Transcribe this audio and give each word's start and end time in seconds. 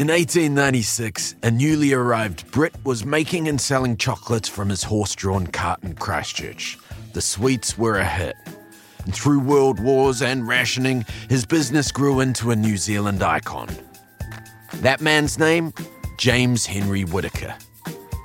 In 0.00 0.06
1896, 0.06 1.34
a 1.42 1.50
newly 1.50 1.92
arrived 1.92 2.50
Brit 2.52 2.72
was 2.86 3.04
making 3.04 3.48
and 3.48 3.60
selling 3.60 3.98
chocolates 3.98 4.48
from 4.48 4.70
his 4.70 4.82
horse 4.82 5.14
drawn 5.14 5.46
cart 5.46 5.82
in 5.82 5.94
Christchurch. 5.94 6.78
The 7.12 7.20
sweets 7.20 7.76
were 7.76 7.98
a 7.98 8.06
hit. 8.06 8.34
And 9.04 9.14
through 9.14 9.40
world 9.40 9.78
wars 9.78 10.22
and 10.22 10.48
rationing, 10.48 11.04
his 11.28 11.44
business 11.44 11.92
grew 11.92 12.20
into 12.20 12.50
a 12.50 12.56
New 12.56 12.78
Zealand 12.78 13.22
icon. 13.22 13.68
That 14.76 15.02
man's 15.02 15.38
name? 15.38 15.74
James 16.16 16.64
Henry 16.64 17.04
Whittaker. 17.04 17.54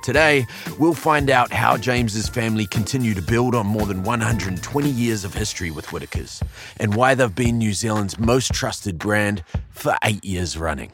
Today, 0.02 0.46
we'll 0.78 0.94
find 0.94 1.28
out 1.28 1.52
how 1.52 1.76
James's 1.76 2.26
family 2.26 2.64
continue 2.64 3.12
to 3.12 3.20
build 3.20 3.54
on 3.54 3.66
more 3.66 3.84
than 3.84 4.02
120 4.02 4.88
years 4.88 5.26
of 5.26 5.34
history 5.34 5.70
with 5.70 5.92
Whittaker's 5.92 6.42
and 6.80 6.94
why 6.94 7.14
they've 7.14 7.34
been 7.34 7.58
New 7.58 7.74
Zealand's 7.74 8.18
most 8.18 8.54
trusted 8.54 8.96
brand 8.98 9.44
for 9.72 9.94
eight 10.04 10.24
years 10.24 10.56
running. 10.56 10.90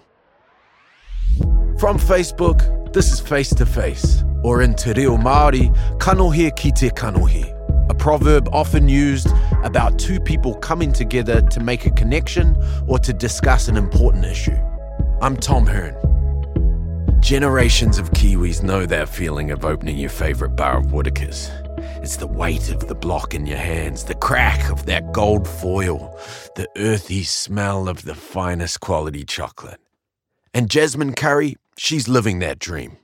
From 1.83 1.99
Facebook, 1.99 2.93
this 2.93 3.11
is 3.11 3.19
Face 3.19 3.53
to 3.55 3.67
Face, 3.67 4.23
or 4.45 4.63
in 4.63 4.75
Te 4.75 4.93
Reo 4.93 5.17
Māori, 5.17 5.77
kanohi 5.99 6.55
ki 6.55 6.71
te 6.71 6.91
kanohi, 6.91 7.51
a 7.91 7.95
proverb 7.95 8.49
often 8.53 8.89
used 8.89 9.27
about 9.65 9.99
two 9.99 10.21
people 10.21 10.55
coming 10.55 10.93
together 10.93 11.41
to 11.41 11.59
make 11.59 11.85
a 11.85 11.91
connection 11.91 12.57
or 12.87 13.01
to 13.01 13.13
discuss 13.13 13.67
an 13.67 13.77
important 13.77 14.25
issue. 14.25 14.57
I'm 15.21 15.37
Tom 15.37 15.67
Hearn. 15.67 15.97
Generations 17.21 17.99
of 17.99 18.13
Kiwis 18.13 18.63
know 18.63 18.87
that 18.87 19.09
feeling 19.09 19.51
of 19.51 19.65
opening 19.65 19.97
your 19.97 20.09
favourite 20.09 20.55
bar 20.55 20.79
of 20.79 20.93
Whittaker's. 20.93 21.51
It's 22.01 22.17
the 22.17 22.29
weight 22.29 22.71
of 22.71 22.87
the 22.87 22.95
block 22.95 23.35
in 23.35 23.45
your 23.45 23.59
hands, 23.59 24.05
the 24.05 24.15
crack 24.15 24.71
of 24.71 24.87
that 24.87 25.11
gold 25.11 25.49
foil, 25.49 26.17
the 26.55 26.69
earthy 26.77 27.25
smell 27.25 27.89
of 27.89 28.03
the 28.03 28.15
finest 28.15 28.79
quality 28.79 29.25
chocolate. 29.25 29.81
And 30.55 30.71
Jasmine 30.71 31.15
Curry, 31.15 31.57
she's 31.77 32.09
living 32.09 32.39
that 32.41 32.59
dream, 32.59 32.97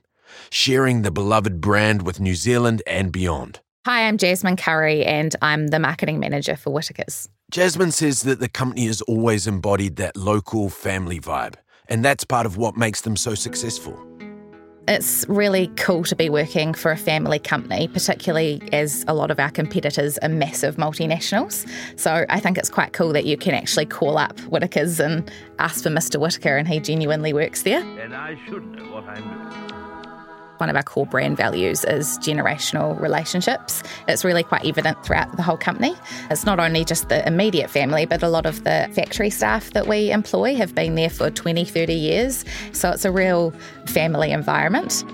sharing 0.49 1.01
the 1.01 1.11
beloved 1.11 1.61
brand 1.61 2.03
with 2.03 2.19
New 2.19 2.35
Zealand 2.35 2.81
and 2.85 3.11
beyond. 3.11 3.59
Hi, 3.85 4.07
I'm 4.07 4.17
Jasmine 4.17 4.57
Curry, 4.57 5.05
and 5.05 5.35
I'm 5.41 5.67
the 5.67 5.79
marketing 5.79 6.19
manager 6.19 6.55
for 6.55 6.71
Whittaker's. 6.71 7.29
Jasmine 7.49 7.91
says 7.91 8.21
that 8.23 8.39
the 8.39 8.49
company 8.49 8.85
has 8.85 9.01
always 9.01 9.47
embodied 9.47 9.95
that 9.95 10.15
local 10.15 10.69
family 10.69 11.19
vibe, 11.19 11.55
and 11.87 12.05
that's 12.05 12.23
part 12.23 12.45
of 12.45 12.57
what 12.57 12.77
makes 12.77 13.01
them 13.01 13.15
so 13.15 13.35
successful. 13.35 13.97
It's 14.89 15.23
really 15.29 15.67
cool 15.75 16.03
to 16.05 16.15
be 16.15 16.29
working 16.29 16.73
for 16.73 16.89
a 16.89 16.97
family 16.97 17.37
company, 17.37 17.87
particularly 17.87 18.59
as 18.73 19.05
a 19.07 19.13
lot 19.13 19.29
of 19.29 19.39
our 19.39 19.51
competitors 19.51 20.17
are 20.17 20.29
massive 20.29 20.77
multinationals. 20.77 21.69
So 21.95 22.25
I 22.27 22.39
think 22.39 22.57
it's 22.57 22.71
quite 22.71 22.91
cool 22.91 23.13
that 23.13 23.25
you 23.25 23.37
can 23.37 23.53
actually 23.53 23.85
call 23.85 24.17
up 24.17 24.39
Whittaker's 24.39 24.99
and 24.99 25.31
ask 25.59 25.83
for 25.83 25.89
Mr. 25.89 26.19
Whittaker, 26.19 26.57
and 26.57 26.67
he 26.67 26.79
genuinely 26.79 27.33
works 27.33 27.61
there. 27.61 27.83
And 27.99 28.15
I 28.15 28.35
should 28.47 28.65
know 28.71 28.91
what 28.91 29.03
I'm 29.03 29.67
doing. 29.67 29.78
One 30.59 30.69
of 30.69 30.75
our 30.75 30.83
core 30.83 31.05
brand 31.05 31.37
values 31.37 31.85
is 31.85 32.17
generational 32.19 32.99
relationships. 32.99 33.81
It's 34.09 34.25
really 34.25 34.43
quite 34.43 34.65
evident 34.65 35.03
throughout 35.05 35.35
the 35.37 35.41
whole 35.41 35.55
company. 35.55 35.95
It's 36.29 36.45
not 36.45 36.59
only 36.59 36.83
just 36.83 37.07
the 37.07 37.25
immediate 37.25 37.69
family, 37.69 38.05
but 38.05 38.23
a 38.23 38.27
lot 38.27 38.45
of 38.45 38.65
the 38.65 38.89
factory 38.93 39.29
staff 39.29 39.71
that 39.71 39.87
we 39.87 40.11
employ 40.11 40.55
have 40.55 40.75
been 40.75 40.95
there 40.95 41.09
for 41.09 41.29
20, 41.29 41.63
30 41.63 41.93
years. 41.93 42.43
So 42.73 42.91
it's 42.91 43.05
a 43.05 43.11
real 43.11 43.51
family 43.85 44.31
environment. 44.31 45.05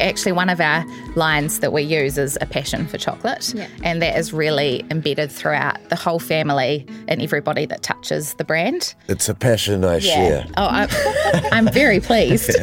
Actually, 0.00 0.32
one 0.32 0.48
of 0.50 0.60
our 0.60 0.84
lines 1.16 1.60
that 1.60 1.72
we 1.72 1.82
use 1.82 2.18
is 2.18 2.36
a 2.40 2.46
passion 2.46 2.86
for 2.86 2.98
chocolate, 2.98 3.52
Yeah. 3.54 3.68
and 3.82 4.02
that 4.02 4.18
is 4.18 4.32
really 4.32 4.84
embedded 4.90 5.30
throughout 5.30 5.88
the 5.88 5.96
whole 5.96 6.18
family 6.18 6.86
and 7.08 7.22
everybody 7.22 7.64
that 7.66 7.82
touches 7.82 8.34
the 8.34 8.44
brand. 8.44 8.94
It's 9.08 9.28
a 9.28 9.34
passion 9.34 9.84
I 9.84 9.98
share. 10.00 10.46
Oh, 10.56 10.66
I'm, 10.66 10.88
I'm 11.52 11.72
very 11.72 12.00
pleased. 12.00 12.50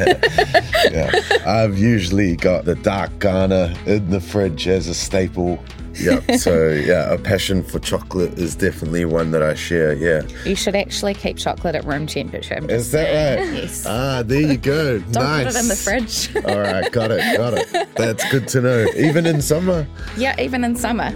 Yeah. 0.90 1.10
I've 1.46 1.78
usually 1.78 2.36
got 2.36 2.64
the 2.64 2.74
dark 2.74 3.16
Ghana 3.20 3.74
in 3.86 4.10
the 4.10 4.20
fridge 4.20 4.66
as 4.68 4.88
a 4.88 4.94
staple. 4.94 5.62
Yep. 6.00 6.24
So 6.38 6.68
yeah, 6.70 7.12
a 7.12 7.18
passion 7.18 7.62
for 7.62 7.78
chocolate 7.78 8.38
is 8.38 8.54
definitely 8.56 9.04
one 9.04 9.30
that 9.32 9.42
I 9.42 9.54
share. 9.54 9.92
Yeah. 9.92 10.22
You 10.44 10.56
should 10.56 10.74
actually 10.74 11.14
keep 11.14 11.36
chocolate 11.36 11.74
at 11.74 11.84
room 11.84 12.06
temperature. 12.06 12.54
I'm 12.54 12.68
Is 12.70 12.90
that 12.92 13.06
saying. 13.06 13.50
right? 13.52 13.62
Yes. 13.62 13.86
Ah, 13.86 14.22
there 14.24 14.40
you 14.40 14.56
go. 14.56 14.98
Don't 15.12 15.12
nice. 15.12 15.46
put 15.46 15.56
it 15.56 15.60
in 15.60 15.68
the 15.68 15.76
fridge. 15.76 16.36
All 16.46 16.60
right, 16.60 16.90
got 16.90 17.10
it, 17.10 17.36
got 17.36 17.54
it. 17.54 17.94
That's 17.96 18.28
good 18.30 18.48
to 18.48 18.60
know. 18.60 18.86
Even 18.96 19.26
in 19.26 19.42
summer. 19.42 19.86
yeah, 20.16 20.40
even 20.40 20.64
in 20.64 20.74
summer. 20.76 21.12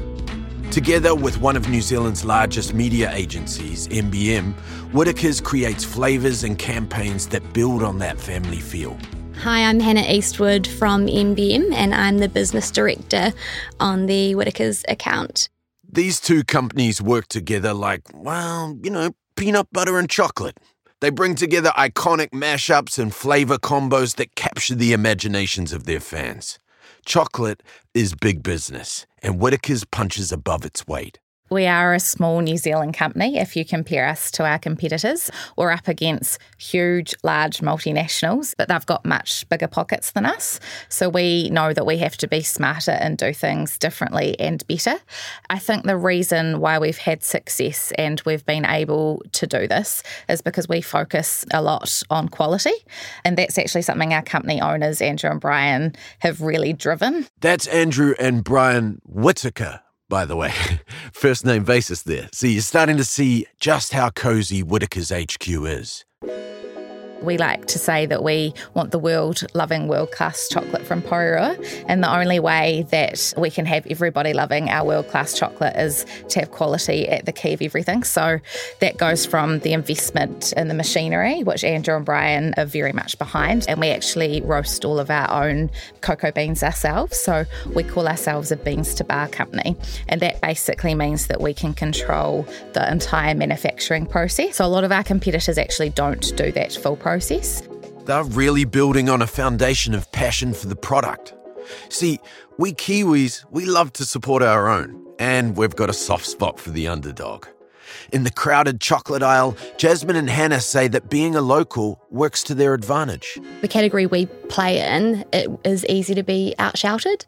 Together 0.71 1.15
with 1.15 1.41
one 1.41 1.57
of 1.57 1.69
New 1.69 1.81
Zealand's 1.81 2.25
largest 2.25 2.75
media 2.75 3.11
agencies, 3.15 3.89
MBM, 3.89 4.53
Whittaker's 4.93 5.41
creates 5.41 5.85
flavours 5.85 6.45
and 6.45 6.59
campaigns 6.59 7.27
that 7.29 7.53
build 7.53 7.83
on 7.83 7.99
that 8.01 8.19
family 8.21 8.59
feel. 8.61 8.99
Hi, 9.41 9.65
I'm 9.65 9.81
Hannah 9.81 10.07
Eastwood 10.09 10.67
from 10.67 11.07
MBM, 11.07 11.73
and 11.73 11.95
I'm 11.95 12.19
the 12.19 12.29
business 12.29 12.71
director 12.71 13.33
on 13.79 14.07
the 14.07 14.35
Whittaker's 14.35 14.83
account. 14.89 15.49
These 15.89 16.21
two 16.21 16.43
companies 16.43 17.01
work 17.01 17.29
together 17.29 17.73
like, 17.73 18.03
well, 18.15 18.77
you 18.83 18.91
know, 18.91 19.13
peanut 19.37 19.69
butter 19.73 19.99
and 19.99 20.09
chocolate. 20.09 20.59
They 21.01 21.11
bring 21.11 21.35
together 21.35 21.71
iconic 21.77 22.31
mashups 22.31 22.99
and 22.99 23.15
flavour 23.15 23.59
combos 23.59 24.17
that 24.17 24.35
capture 24.35 24.75
the 24.75 24.93
imaginations 24.95 25.73
of 25.73 25.85
their 25.85 26.01
fans. 26.01 26.59
Chocolate 27.05 27.63
is 27.95 28.15
big 28.15 28.43
business, 28.43 29.07
and 29.23 29.39
Whittaker's 29.39 29.85
punches 29.85 30.33
above 30.33 30.65
its 30.65 30.87
weight. 30.89 31.21
We 31.49 31.67
are 31.67 31.95
a 31.95 32.01
small 32.01 32.41
New 32.41 32.57
Zealand 32.57 32.95
company 32.95 33.39
if 33.39 33.55
you 33.55 33.65
compare 33.65 34.09
us 34.09 34.33
to 34.33 34.45
our 34.45 34.59
competitors. 34.59 35.31
We're 35.57 35.71
up 35.71 35.87
against 35.87 36.41
huge, 36.59 37.15
large 37.23 37.61
multinationals, 37.61 38.53
but 38.59 38.69
they've 38.69 38.85
got 38.85 39.05
much 39.05 39.49
bigger 39.49 39.69
pockets 39.69 40.11
than 40.11 40.27
us. 40.27 40.59
So 40.89 41.09
we 41.09 41.49
know 41.51 41.73
that 41.73 41.87
we 41.87 41.99
have 41.99 42.17
to 42.17 42.27
be 42.27 42.43
smarter 42.43 42.91
and 42.91 43.17
do 43.17 43.33
things 43.33 43.79
differently 43.79 44.35
and 44.41 44.67
better. 44.67 44.97
I 45.49 45.61
think 45.61 45.85
the 45.85 45.97
reason 45.97 46.59
why 46.59 46.81
we've 46.81 46.99
had 46.99 47.23
success 47.23 47.93
and 47.97 48.21
we've 48.27 48.45
been 48.45 48.67
able 48.67 49.23
to 49.33 49.47
do 49.47 49.69
this 49.69 50.03
is 50.29 50.43
because 50.43 50.69
we 50.69 50.81
focus 50.81 51.45
a 51.53 51.63
lot 51.63 52.03
on 52.11 52.29
quality. 52.29 52.75
And 53.25 53.39
that's 53.39 53.57
actually 53.57 53.83
something 53.83 54.13
our 54.13 54.23
company 54.23 54.61
owners, 54.61 55.01
Andrew 55.01 55.31
and 55.31 55.41
Brian, 55.41 55.95
have 56.19 56.41
really 56.41 56.73
driven. 56.73 57.29
That's 57.41 57.69
Andrew 57.69 58.15
and 58.19 58.43
Brian 58.43 59.01
Whittaker, 59.05 59.81
by 60.09 60.25
the 60.25 60.37
way. 60.37 60.53
First 61.13 61.45
name 61.45 61.65
basis 61.65 62.03
there. 62.03 62.29
So 62.33 62.47
you're 62.47 62.63
starting 62.63 62.97
to 62.97 63.05
see 63.05 63.47
just 63.61 63.93
how 63.93 64.11
cozy 64.11 64.63
Whittaker's 64.63 65.11
HQ 65.11 65.49
is. 65.49 66.05
We 67.23 67.39
like 67.39 67.67
to 67.67 67.79
say 67.79 68.07
that 68.07 68.23
we 68.23 68.55
want 68.75 68.91
the 68.91 68.99
world 68.99 69.43
loving 69.55 69.89
world 69.89 70.13
class 70.13 70.49
chocolate 70.49 70.87
from 70.87 71.03
Porirua, 71.03 71.85
and 71.89 72.03
the 72.03 72.15
only 72.15 72.39
way 72.39 72.87
that 72.91 73.33
we 73.37 73.51
can 73.51 73.67
have 73.67 73.87
everybody 73.87 74.33
loving 74.33 74.69
our 74.69 74.87
world 74.87 75.09
class 75.09 75.37
chocolate 75.37 75.75
is 75.77 76.05
to 76.29 76.41
have 76.41 76.51
quality 76.51 77.09
at 77.09 77.25
the 77.25 77.33
key 77.33 77.55
of 77.55 77.63
everything. 77.63 78.03
So 78.03 78.39
that 78.81 78.99
goes 78.99 79.27
from 79.27 79.61
the 79.61 79.73
investment 79.73 80.53
in 80.53 80.69
the 80.69 80.75
machinery, 80.75 81.43
which 81.43 81.65
Andrew 81.65 81.97
and 81.97 82.05
Brian 82.05 82.55
are 82.57 82.67
very 82.67 82.93
much 82.93 83.19
behind, 83.19 83.67
and 83.69 83.81
we 83.81 83.89
actually 83.89 84.41
roast 84.43 84.85
all 84.85 84.99
of 84.99 85.11
our 85.11 85.45
own 85.45 85.71
cocoa 86.03 86.33
beans 86.33 86.63
ourselves. 86.63 87.17
So 87.19 87.45
we 87.75 87.83
call 87.83 88.07
ourselves 88.07 88.53
a 88.53 88.57
beans 88.57 88.95
to 88.95 89.05
bar 89.05 89.29
company, 89.29 89.77
and 90.09 90.21
that 90.21 90.41
basically 90.43 90.95
means 90.95 91.29
that 91.29 91.41
we 91.41 91.55
can 91.55 91.75
control 91.75 92.47
the 92.75 92.91
entire 92.91 93.35
manufacturing 93.35 94.07
process. 94.07 94.57
So 94.57 94.67
a 94.67 94.69
lot 94.69 94.85
of 94.85 94.93
our 94.93 95.03
competitors 95.03 95.59
actually 95.59 95.91
don't 95.91 96.37
do 96.37 96.53
that 96.53 96.73
full 96.75 96.97
process. 97.07 97.63
They're 98.07 98.25
really 98.25 98.65
building 98.65 99.09
on 99.09 99.23
a 99.23 99.29
foundation 99.29 99.95
of 99.95 100.11
passion 100.11 100.53
for 100.53 100.67
the 100.67 100.75
product. 100.75 101.35
See, 101.89 102.19
we 102.59 102.73
Kiwis, 102.73 103.45
we 103.53 103.65
love 103.65 103.93
to 103.93 104.05
support 104.05 104.43
our 104.43 104.69
own, 104.69 105.07
and 105.21 105.57
we've 105.57 105.77
got 105.77 105.89
a 105.89 105.93
soft 105.93 106.27
spot 106.27 106.59
for 106.59 106.71
the 106.71 106.89
underdog. 106.89 107.47
In 108.13 108.25
the 108.25 108.33
crowded 108.33 108.81
chocolate 108.81 109.23
aisle, 109.23 109.57
Jasmine 109.77 110.17
and 110.17 110.29
Hannah 110.29 110.61
say 110.61 110.89
that 110.89 111.09
being 111.09 111.37
a 111.37 111.41
local 111.41 112.03
works 112.11 112.43
to 112.43 112.57
their 112.57 112.75
advantage. 112.75 113.39
The 113.61 113.69
category 113.69 114.07
we 114.07 114.27
play 114.49 114.81
in, 114.81 115.25
it 115.33 115.49
is 115.63 115.87
easy 115.87 116.17
to 116.17 116.25
be 116.25 116.57
outshouted. 116.59 117.25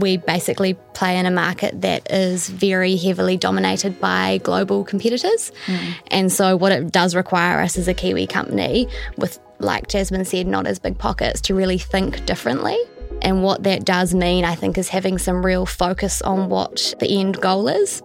We 0.00 0.16
basically 0.16 0.74
play 0.94 1.18
in 1.18 1.26
a 1.26 1.30
market 1.30 1.80
that 1.82 2.10
is 2.10 2.48
very 2.48 2.96
heavily 2.96 3.36
dominated 3.36 4.00
by 4.00 4.38
global 4.42 4.84
competitors. 4.84 5.52
Hmm. 5.66 5.76
And 6.08 6.32
so, 6.32 6.56
what 6.56 6.72
it 6.72 6.90
does 6.90 7.14
require 7.14 7.60
us 7.60 7.78
as 7.78 7.88
a 7.88 7.94
Kiwi 7.94 8.26
company, 8.26 8.88
with, 9.16 9.38
like 9.58 9.88
Jasmine 9.88 10.24
said, 10.24 10.46
not 10.46 10.66
as 10.66 10.78
big 10.78 10.98
pockets, 10.98 11.40
to 11.42 11.54
really 11.54 11.78
think 11.78 12.24
differently. 12.26 12.78
And 13.22 13.42
what 13.42 13.64
that 13.64 13.84
does 13.84 14.14
mean, 14.14 14.44
I 14.44 14.54
think, 14.54 14.78
is 14.78 14.88
having 14.88 15.18
some 15.18 15.44
real 15.44 15.66
focus 15.66 16.22
on 16.22 16.48
what 16.48 16.94
the 17.00 17.20
end 17.20 17.40
goal 17.40 17.68
is. 17.68 18.02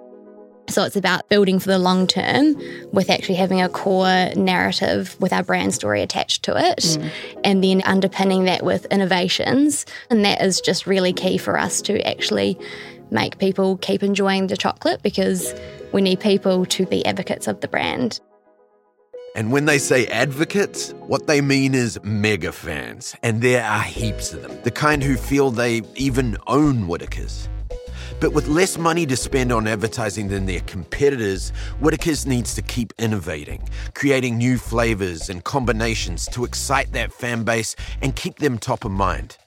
So 0.68 0.84
it's 0.84 0.96
about 0.96 1.30
building 1.30 1.60
for 1.60 1.70
the 1.70 1.78
long 1.78 2.08
term 2.08 2.56
with 2.92 3.10
actually 3.10 3.36
having 3.36 3.62
a 3.62 3.70
core 3.70 4.32
narrative 4.36 5.16
with 5.20 5.32
our 5.32 5.44
brand 5.44 5.74
story 5.74 6.02
attached 6.02 6.44
to 6.44 6.58
it 6.58 6.80
mm. 6.80 7.12
and 7.44 7.64
then 7.64 7.82
underpinning 7.84 8.46
that 8.46 8.64
with 8.64 8.86
innovations. 8.88 9.86
And 10.10 10.26
that 10.26 10.42
is 10.42 10.60
just 10.62 10.88
really 10.88 11.14
key 11.14 11.38
for 11.38 11.58
us 11.58 11.82
to 11.84 12.02
actually 12.08 12.58
make 13.12 13.38
people 13.38 13.78
keep 13.78 14.02
enjoying 14.02 14.48
the 14.48 14.58
chocolate 14.58 15.02
because 15.04 15.54
we 15.94 16.02
need 16.02 16.20
people 16.20 16.66
to 16.66 16.86
be 16.86 17.06
advocates 17.06 17.48
of 17.48 17.62
the 17.62 17.68
brand. 17.68 18.20
And 19.36 19.52
when 19.52 19.66
they 19.66 19.80
say 19.80 20.08
advocates, 20.08 20.92
what 21.08 21.28
they 21.28 21.42
mean 21.42 21.76
is 21.76 22.00
mega 22.04 22.54
fans. 22.54 23.16
And 23.22 23.42
there 23.42 23.64
are 23.64 23.82
heaps 23.82 24.34
of 24.34 24.42
them, 24.42 24.58
the 24.64 24.72
kind 24.72 25.04
who 25.04 25.18
feel 25.18 25.52
they 25.52 25.82
even 25.96 26.38
own 26.48 26.88
Whittaker's. 26.88 27.50
But 28.20 28.34
with 28.34 28.48
less 28.48 28.78
money 28.78 29.06
to 29.06 29.16
spend 29.16 29.52
on 29.52 29.68
advertising 29.68 30.28
than 30.28 30.46
their 30.46 30.62
competitors, 30.62 31.52
Whittaker's 31.80 32.26
needs 32.26 32.56
to 32.56 32.62
keep 32.62 32.94
innovating, 32.98 33.68
creating 33.94 34.38
new 34.38 34.58
flavors 34.58 35.30
and 35.30 35.44
combinations 35.44 36.26
to 36.28 36.46
excite 36.46 36.92
that 36.94 37.14
fan 37.14 37.44
base 37.44 37.76
and 38.02 38.16
keep 38.16 38.38
them 38.38 38.58
top 38.58 38.86
of 38.86 38.92
mind. 38.92 39.38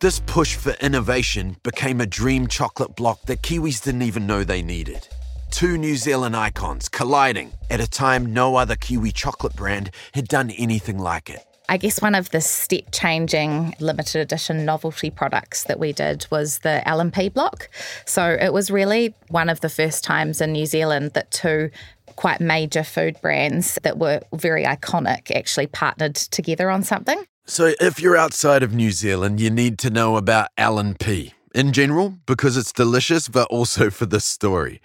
This 0.00 0.20
push 0.20 0.56
for 0.56 0.72
innovation 0.82 1.56
became 1.62 2.00
a 2.00 2.06
dream 2.06 2.48
chocolate 2.48 2.96
block 2.96 3.22
that 3.22 3.42
Kiwis 3.42 3.82
didn't 3.82 4.02
even 4.02 4.26
know 4.26 4.44
they 4.44 4.60
needed. 4.60 5.08
Two 5.50 5.78
New 5.78 5.96
Zealand 5.96 6.36
icons 6.36 6.88
colliding 6.88 7.52
at 7.70 7.80
a 7.80 7.88
time 7.88 8.34
no 8.34 8.56
other 8.56 8.76
Kiwi 8.76 9.12
chocolate 9.12 9.56
brand 9.56 9.90
had 10.12 10.28
done 10.28 10.50
anything 10.50 10.98
like 10.98 11.30
it. 11.30 11.40
I 11.68 11.76
guess 11.76 12.00
one 12.00 12.14
of 12.14 12.30
the 12.30 12.40
step 12.40 12.92
changing 12.92 13.74
limited 13.80 14.20
edition 14.20 14.64
novelty 14.64 15.10
products 15.10 15.64
that 15.64 15.78
we 15.78 15.92
did 15.92 16.26
was 16.30 16.58
the 16.60 16.86
L&P 16.88 17.28
block. 17.30 17.68
So 18.04 18.36
it 18.40 18.52
was 18.52 18.70
really 18.70 19.14
one 19.28 19.48
of 19.48 19.60
the 19.60 19.68
first 19.68 20.04
times 20.04 20.40
in 20.40 20.52
New 20.52 20.66
Zealand 20.66 21.12
that 21.14 21.30
two 21.30 21.70
quite 22.14 22.40
major 22.40 22.82
food 22.82 23.20
brands 23.20 23.78
that 23.82 23.98
were 23.98 24.20
very 24.34 24.64
iconic 24.64 25.30
actually 25.30 25.66
partnered 25.66 26.14
together 26.14 26.70
on 26.70 26.82
something. 26.82 27.24
So 27.46 27.74
if 27.80 28.00
you're 28.00 28.16
outside 28.16 28.62
of 28.62 28.74
New 28.74 28.90
Zealand, 28.90 29.40
you 29.40 29.50
need 29.50 29.78
to 29.80 29.90
know 29.90 30.16
about 30.16 30.48
L&P 30.56 31.34
in 31.54 31.72
general 31.72 32.14
because 32.26 32.56
it's 32.56 32.72
delicious, 32.72 33.28
but 33.28 33.48
also 33.48 33.90
for 33.98 34.06
the 34.06 34.20
story. 34.20 34.80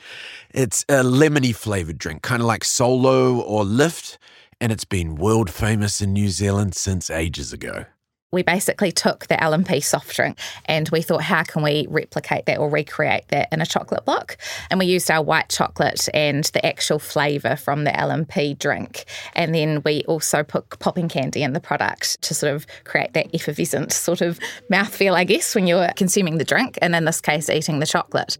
It's 0.53 0.83
a 0.83 1.03
lemony 1.03 1.55
flavored 1.55 1.97
drink, 1.97 2.21
kind 2.21 2.41
of 2.41 2.47
like 2.47 2.63
Solo 2.63 3.39
or 3.39 3.63
Lift 3.63 4.17
and 4.61 4.71
it's 4.71 4.85
been 4.85 5.15
world 5.15 5.49
famous 5.49 6.01
in 6.01 6.13
New 6.13 6.29
Zealand 6.29 6.75
since 6.75 7.09
ages 7.09 7.51
ago. 7.51 7.85
We 8.31 8.43
basically 8.43 8.93
took 8.93 9.27
the 9.27 9.43
L&P 9.43 9.81
soft 9.81 10.15
drink 10.15 10.37
and 10.65 10.87
we 10.89 11.01
thought, 11.01 11.21
how 11.21 11.43
can 11.43 11.63
we 11.63 11.85
replicate 11.89 12.45
that 12.45 12.59
or 12.59 12.69
recreate 12.69 13.27
that 13.27 13.49
in 13.51 13.59
a 13.59 13.65
chocolate 13.65 14.05
block? 14.05 14.37
And 14.69 14.79
we 14.79 14.85
used 14.85 15.11
our 15.11 15.21
white 15.21 15.49
chocolate 15.49 16.07
and 16.13 16.45
the 16.45 16.65
actual 16.65 16.97
flavour 16.97 17.57
from 17.57 17.83
the 17.83 17.93
L&P 17.99 18.53
drink. 18.53 19.03
And 19.33 19.53
then 19.53 19.81
we 19.83 20.03
also 20.03 20.43
put 20.43 20.79
popping 20.79 21.09
candy 21.09 21.43
in 21.43 21.51
the 21.51 21.59
product 21.59 22.21
to 22.21 22.33
sort 22.33 22.53
of 22.53 22.65
create 22.85 23.11
that 23.13 23.35
effervescent 23.35 23.91
sort 23.91 24.21
of 24.21 24.39
mouthfeel, 24.71 25.13
I 25.13 25.25
guess, 25.25 25.53
when 25.53 25.67
you're 25.67 25.89
consuming 25.97 26.37
the 26.37 26.45
drink, 26.45 26.79
and 26.81 26.95
in 26.95 27.03
this 27.03 27.19
case, 27.19 27.49
eating 27.49 27.79
the 27.79 27.85
chocolate. 27.85 28.37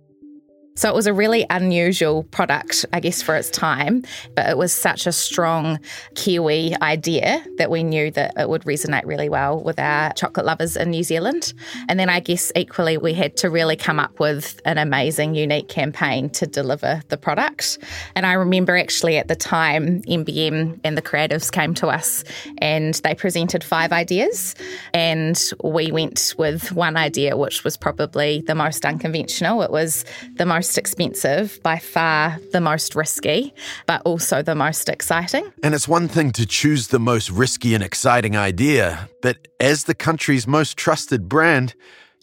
So 0.75 0.88
it 0.89 0.95
was 0.95 1.06
a 1.06 1.13
really 1.13 1.45
unusual 1.50 2.23
product, 2.23 2.85
I 2.94 3.01
guess, 3.01 3.21
for 3.21 3.35
its 3.35 3.50
time, 3.50 4.03
but 4.35 4.50
it 4.50 4.57
was 4.57 4.71
such 4.71 5.06
a 5.06 5.12
strong 5.12 5.79
Kiwi 6.15 6.75
idea 6.81 7.44
that 7.57 7.69
we 7.69 7.83
knew 7.83 8.09
that 8.12 8.33
it 8.38 8.47
would 8.47 8.63
resonate 8.63 9.06
really 9.06 9.27
well 9.27 9.62
with 9.62 9.79
our 9.79 10.13
chocolate 10.13 10.45
lovers 10.45 10.77
in 10.77 10.91
New 10.91 11.03
Zealand. 11.03 11.53
And 11.89 12.00
then 12.00 12.09
I 12.09 12.21
guess 12.21 12.53
equally, 12.56 12.97
we 12.97 13.13
had 13.13 13.35
to 13.38 13.50
really 13.50 13.75
come 13.75 14.00
up 14.00 14.19
with 14.19 14.62
an 14.63 14.77
amazing, 14.77 15.35
unique 15.35 15.68
campaign 15.68 16.29
to 16.31 16.47
deliver 16.47 17.01
the 17.09 17.17
product. 17.17 17.77
And 18.15 18.25
I 18.25 18.33
remember 18.33 18.77
actually 18.77 19.17
at 19.17 19.27
the 19.27 19.35
time, 19.35 20.01
MBM 20.03 20.79
and 20.85 20.97
the 20.97 21.01
creatives 21.01 21.51
came 21.51 21.74
to 21.75 21.88
us 21.88 22.24
and 22.59 22.94
they 23.03 23.13
presented 23.13 23.63
five 23.63 23.91
ideas. 23.91 24.56
And 24.94 25.39
we 25.63 25.91
went 25.91 26.33
with 26.38 26.71
one 26.71 26.95
idea, 26.95 27.35
which 27.35 27.65
was 27.65 27.75
probably 27.75 28.41
the 28.41 28.56
most 28.56 28.85
unconventional. 28.85 29.62
It 29.63 29.71
was 29.71 30.06
the 30.35 30.45
most 30.45 30.61
most 30.62 30.78
expensive, 30.78 31.60
by 31.63 31.80
far 31.80 32.38
the 32.52 32.62
most 32.62 32.94
risky, 32.94 33.52
but 33.88 34.00
also 34.06 34.44
the 34.44 34.54
most 34.54 34.90
exciting. 34.90 35.44
And 35.63 35.74
it's 35.74 35.88
one 35.88 36.08
thing 36.08 36.30
to 36.34 36.46
choose 36.46 36.90
the 36.90 37.00
most 37.00 37.31
risky 37.31 37.74
and 37.74 37.84
exciting 37.84 38.38
idea, 38.38 39.10
but 39.24 39.48
as 39.60 39.86
the 39.86 39.96
country's 39.96 40.46
most 40.46 40.78
trusted 40.78 41.28
brand, 41.28 41.74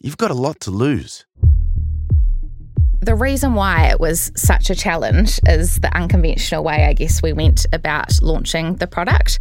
you've 0.01 0.19
got 0.19 0.31
a 0.31 0.35
lot 0.35 0.61
to 0.61 0.71
lose. 0.71 1.27
The 3.01 3.17
reason 3.17 3.55
why 3.55 3.89
it 3.89 3.99
was 3.99 4.31
such 4.37 4.71
a 4.71 4.77
challenge 4.77 5.41
is 5.49 5.81
the 5.81 5.93
unconventional 5.97 6.63
way, 6.63 6.85
I 6.85 6.93
guess, 6.93 7.21
we 7.21 7.33
went 7.33 7.67
about 7.73 8.23
launching 8.23 8.77
the 8.77 8.87
product. 8.87 9.41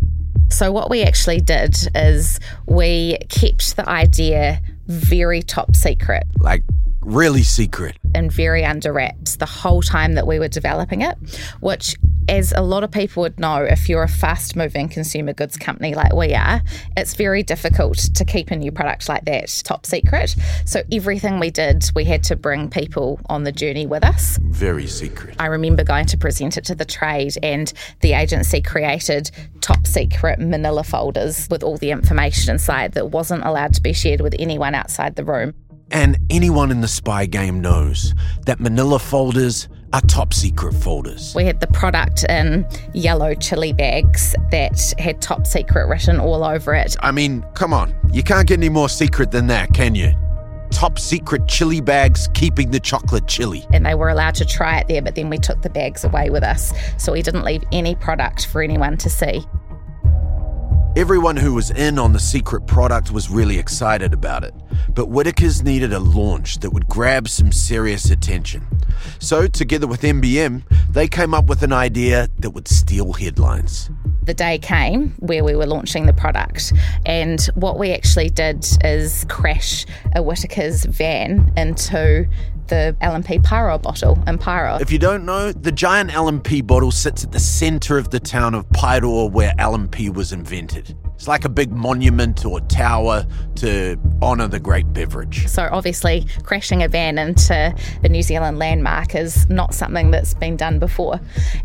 So, 0.49 0.71
what 0.71 0.89
we 0.89 1.03
actually 1.03 1.41
did 1.41 1.75
is 1.93 2.39
we 2.65 3.19
kept 3.29 3.75
the 3.75 3.87
idea 3.87 4.59
very 4.87 5.43
top 5.43 5.75
secret. 5.75 6.23
Like, 6.39 6.63
really 7.07 7.41
secret 7.41 7.97
and 8.13 8.31
very 8.31 8.65
under 8.65 8.91
wraps 8.91 9.37
the 9.37 9.45
whole 9.45 9.81
time 9.81 10.15
that 10.15 10.27
we 10.27 10.39
were 10.39 10.49
developing 10.49 11.01
it, 11.01 11.17
which, 11.61 11.95
as 12.27 12.51
a 12.51 12.61
lot 12.61 12.83
of 12.83 12.91
people 12.91 13.21
would 13.21 13.39
know, 13.39 13.63
if 13.63 13.87
you're 13.87 14.03
a 14.03 14.09
fast 14.09 14.57
moving 14.57 14.89
consumer 14.89 15.31
goods 15.31 15.55
company 15.55 15.95
like 15.95 16.13
we 16.13 16.33
are, 16.33 16.61
it's 16.97 17.13
very 17.13 17.43
difficult 17.43 17.97
to 17.97 18.25
keep 18.25 18.51
a 18.51 18.57
new 18.57 18.73
product 18.73 19.07
like 19.07 19.23
that 19.23 19.61
top 19.63 19.85
secret. 19.85 20.35
So, 20.65 20.83
everything 20.91 21.39
we 21.39 21.49
did, 21.49 21.89
we 21.95 22.03
had 22.03 22.23
to 22.23 22.35
bring 22.35 22.69
people 22.69 23.21
on 23.29 23.45
the 23.45 23.53
journey 23.53 23.85
with 23.85 24.03
us. 24.03 24.37
Very 24.41 24.87
secret. 24.87 25.37
I 25.39 25.45
remember 25.45 25.85
going 25.85 26.07
to 26.07 26.17
present 26.17 26.57
it 26.57 26.65
to 26.65 26.75
the 26.75 26.85
trade, 26.85 27.37
and 27.41 27.71
the 28.01 28.13
agency 28.13 28.61
created 28.61 29.31
top 29.61 29.87
secret 29.87 30.39
manila 30.39 30.83
folders 30.83 31.47
with 31.49 31.63
all 31.63 31.77
the 31.77 31.91
information 31.91 32.51
inside 32.51 32.93
that 32.93 33.11
wasn't 33.11 33.45
allowed 33.45 33.73
to 33.75 33.81
be 33.81 33.93
shared 33.93 34.19
with 34.19 34.35
anyone 34.37 34.75
outside 34.75 35.15
the 35.15 35.23
room. 35.23 35.53
And 35.91 36.17
anyone 36.29 36.71
in 36.71 36.81
the 36.81 36.87
spy 36.87 37.25
game 37.25 37.61
knows 37.61 38.13
that 38.45 38.59
manila 38.59 38.99
folders 38.99 39.69
are 39.93 40.01
top 40.01 40.33
secret 40.33 40.73
folders. 40.73 41.33
We 41.35 41.45
had 41.45 41.59
the 41.59 41.67
product 41.67 42.25
in 42.25 42.67
yellow 42.93 43.33
chilly 43.35 43.71
bags 43.73 44.35
that 44.51 44.93
had 44.99 45.21
top 45.21 45.47
secret 45.47 45.87
written 45.87 46.19
all 46.19 46.43
over 46.43 46.73
it. 46.73 46.95
I 46.99 47.11
mean, 47.11 47.45
come 47.53 47.73
on, 47.73 47.95
you 48.11 48.23
can't 48.23 48.47
get 48.47 48.59
any 48.59 48.69
more 48.69 48.89
secret 48.89 49.31
than 49.31 49.47
that, 49.47 49.73
can 49.73 49.95
you? 49.95 50.13
Top 50.71 50.99
secret 50.99 51.47
chilly 51.47 51.79
bags 51.79 52.27
keeping 52.33 52.71
the 52.71 52.79
chocolate 52.79 53.27
chilly. 53.27 53.65
And 53.71 53.85
they 53.85 53.95
were 53.95 54.09
allowed 54.09 54.35
to 54.35 54.45
try 54.45 54.79
it 54.79 54.87
there, 54.89 55.01
but 55.01 55.15
then 55.15 55.29
we 55.29 55.37
took 55.37 55.61
the 55.61 55.69
bags 55.69 56.03
away 56.03 56.29
with 56.29 56.43
us. 56.43 56.73
So 56.97 57.13
we 57.13 57.21
didn't 57.21 57.45
leave 57.45 57.63
any 57.71 57.95
product 57.95 58.47
for 58.47 58.61
anyone 58.61 58.97
to 58.97 59.09
see. 59.09 59.45
Everyone 60.97 61.37
who 61.37 61.53
was 61.53 61.69
in 61.69 61.99
on 61.99 62.13
the 62.13 62.19
secret 62.19 62.65
product 62.65 63.11
was 63.11 63.29
really 63.29 63.59
excited 63.59 64.15
about 64.15 64.43
it, 64.43 64.55
but 64.95 65.09
Whittaker's 65.09 65.61
needed 65.61 65.93
a 65.93 65.99
launch 65.99 66.57
that 66.61 66.71
would 66.73 66.87
grab 66.87 67.29
some 67.29 67.51
serious 67.51 68.09
attention. 68.09 68.65
So, 69.19 69.45
together 69.45 69.85
with 69.85 70.01
MBM, 70.01 70.63
they 70.89 71.07
came 71.07 71.35
up 71.35 71.45
with 71.45 71.61
an 71.61 71.71
idea 71.71 72.29
that 72.39 72.49
would 72.49 72.67
steal 72.67 73.13
headlines. 73.13 73.91
The 74.23 74.33
day 74.33 74.57
came 74.57 75.11
where 75.19 75.43
we 75.43 75.53
were 75.55 75.67
launching 75.67 76.07
the 76.07 76.13
product, 76.13 76.73
and 77.05 77.41
what 77.53 77.77
we 77.77 77.91
actually 77.91 78.31
did 78.31 78.65
is 78.83 79.23
crash 79.29 79.85
a 80.15 80.23
Whittaker's 80.23 80.85
van 80.85 81.53
into 81.55 82.27
the 82.67 82.95
L&P 83.01 83.39
Paeroa 83.39 83.81
bottle 83.81 84.17
in 84.27 84.37
Paeroa. 84.37 84.81
If 84.81 84.91
you 84.91 84.99
don't 84.99 85.25
know, 85.25 85.51
the 85.51 85.71
giant 85.71 86.13
L&P 86.13 86.61
bottle 86.61 86.91
sits 86.91 87.23
at 87.23 87.31
the 87.31 87.39
centre 87.39 87.97
of 87.97 88.09
the 88.09 88.19
town 88.19 88.53
of 88.53 88.67
Paeroa 88.69 89.31
where 89.31 89.53
L&P 89.57 90.09
was 90.09 90.31
invented. 90.31 90.95
It's 91.15 91.27
like 91.27 91.45
a 91.45 91.49
big 91.49 91.71
monument 91.71 92.45
or 92.45 92.59
tower 92.61 93.25
to 93.55 93.99
honour 94.21 94.47
the 94.47 94.59
great 94.59 94.93
beverage. 94.93 95.47
So, 95.47 95.67
obviously, 95.71 96.27
crashing 96.43 96.83
a 96.83 96.87
van 96.87 97.17
into 97.17 97.73
the 98.03 98.09
New 98.09 98.21
Zealand 98.21 98.59
landmark 98.59 99.15
is 99.15 99.49
not 99.49 99.73
something 99.73 100.11
that's 100.11 100.35
been 100.35 100.57
done 100.57 100.77
before. 100.77 101.19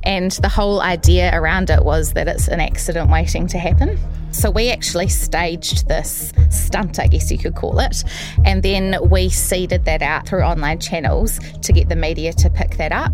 And 0.04 0.32
the 0.32 0.49
whole 0.49 0.80
idea 0.80 1.30
around 1.35 1.68
it 1.68 1.85
was 1.85 2.14
that 2.14 2.28
it's 2.28 2.49
an 2.49 2.61
accident 2.61 3.11
waiting 3.11 3.47
to 3.49 3.59
happen. 3.59 3.99
So, 4.33 4.51
we 4.51 4.71
actually 4.71 5.09
staged 5.09 5.89
this 5.89 6.33
stunt, 6.51 6.99
I 6.99 7.07
guess 7.07 7.31
you 7.31 7.39
could 7.39 7.55
call 7.55 7.79
it. 7.81 8.03
And 8.45 8.62
then 8.62 8.97
we 9.09 9.29
seeded 9.29 9.85
that 9.85 10.03
out 10.03 10.27
through 10.27 10.43
online 10.43 10.81
channels 10.81 11.39
to 11.62 11.73
get 11.73 11.89
the 11.89 11.97
media 11.97 12.33
to 12.35 12.51
pick 12.51 12.77
that 12.77 12.93
up. 12.93 13.12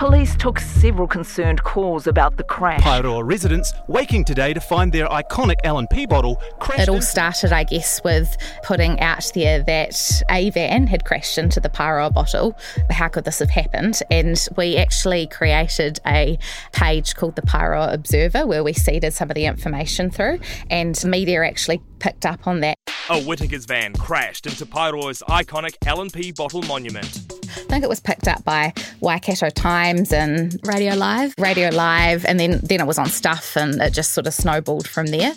Police 0.00 0.34
took 0.34 0.58
several 0.58 1.06
concerned 1.06 1.62
calls 1.62 2.06
about 2.06 2.38
the 2.38 2.42
crash. 2.42 2.80
Paeroa 2.80 3.22
residents 3.22 3.74
waking 3.86 4.24
today 4.24 4.54
to 4.54 4.58
find 4.58 4.90
their 4.90 5.06
iconic 5.08 5.56
L&P 5.62 6.06
bottle 6.06 6.36
crashed. 6.58 6.84
It 6.84 6.88
all 6.88 7.02
started, 7.02 7.52
I 7.52 7.64
guess, 7.64 8.02
with 8.02 8.34
putting 8.62 8.98
out 9.00 9.30
there 9.34 9.62
that 9.62 10.22
a 10.30 10.48
van 10.52 10.86
had 10.86 11.04
crashed 11.04 11.36
into 11.36 11.60
the 11.60 11.68
Paeroa 11.68 12.08
bottle. 12.14 12.56
How 12.88 13.08
could 13.08 13.24
this 13.24 13.40
have 13.40 13.50
happened? 13.50 14.00
And 14.10 14.42
we 14.56 14.78
actually 14.78 15.26
created 15.26 16.00
a 16.06 16.38
page 16.72 17.14
called 17.14 17.36
the 17.36 17.42
Paeroa 17.42 17.92
Observer 17.92 18.46
where 18.46 18.64
we 18.64 18.72
seeded 18.72 19.12
some 19.12 19.30
of 19.30 19.34
the 19.34 19.44
information 19.44 20.10
through, 20.10 20.40
and 20.70 20.98
media 21.04 21.44
actually 21.44 21.82
picked 21.98 22.24
up 22.24 22.46
on 22.46 22.60
that. 22.60 22.78
A 23.10 23.20
Whittaker's 23.20 23.66
van 23.66 23.92
crashed 23.92 24.46
into 24.46 24.64
Paeroa's 24.64 25.22
iconic 25.28 25.76
L&P 25.84 26.32
bottle 26.32 26.62
monument. 26.62 27.29
I 27.56 27.62
think 27.64 27.84
it 27.84 27.88
was 27.88 28.00
picked 28.00 28.28
up 28.28 28.44
by 28.44 28.72
Waikato 29.00 29.50
Times 29.50 30.12
and 30.12 30.58
Radio 30.64 30.94
Live. 30.94 31.34
Radio 31.38 31.70
Live, 31.70 32.24
and 32.26 32.38
then, 32.38 32.60
then 32.62 32.80
it 32.80 32.86
was 32.86 32.98
on 32.98 33.06
Stuff, 33.06 33.56
and 33.56 33.80
it 33.80 33.92
just 33.92 34.12
sort 34.12 34.26
of 34.26 34.34
snowballed 34.34 34.88
from 34.88 35.06
there. 35.06 35.32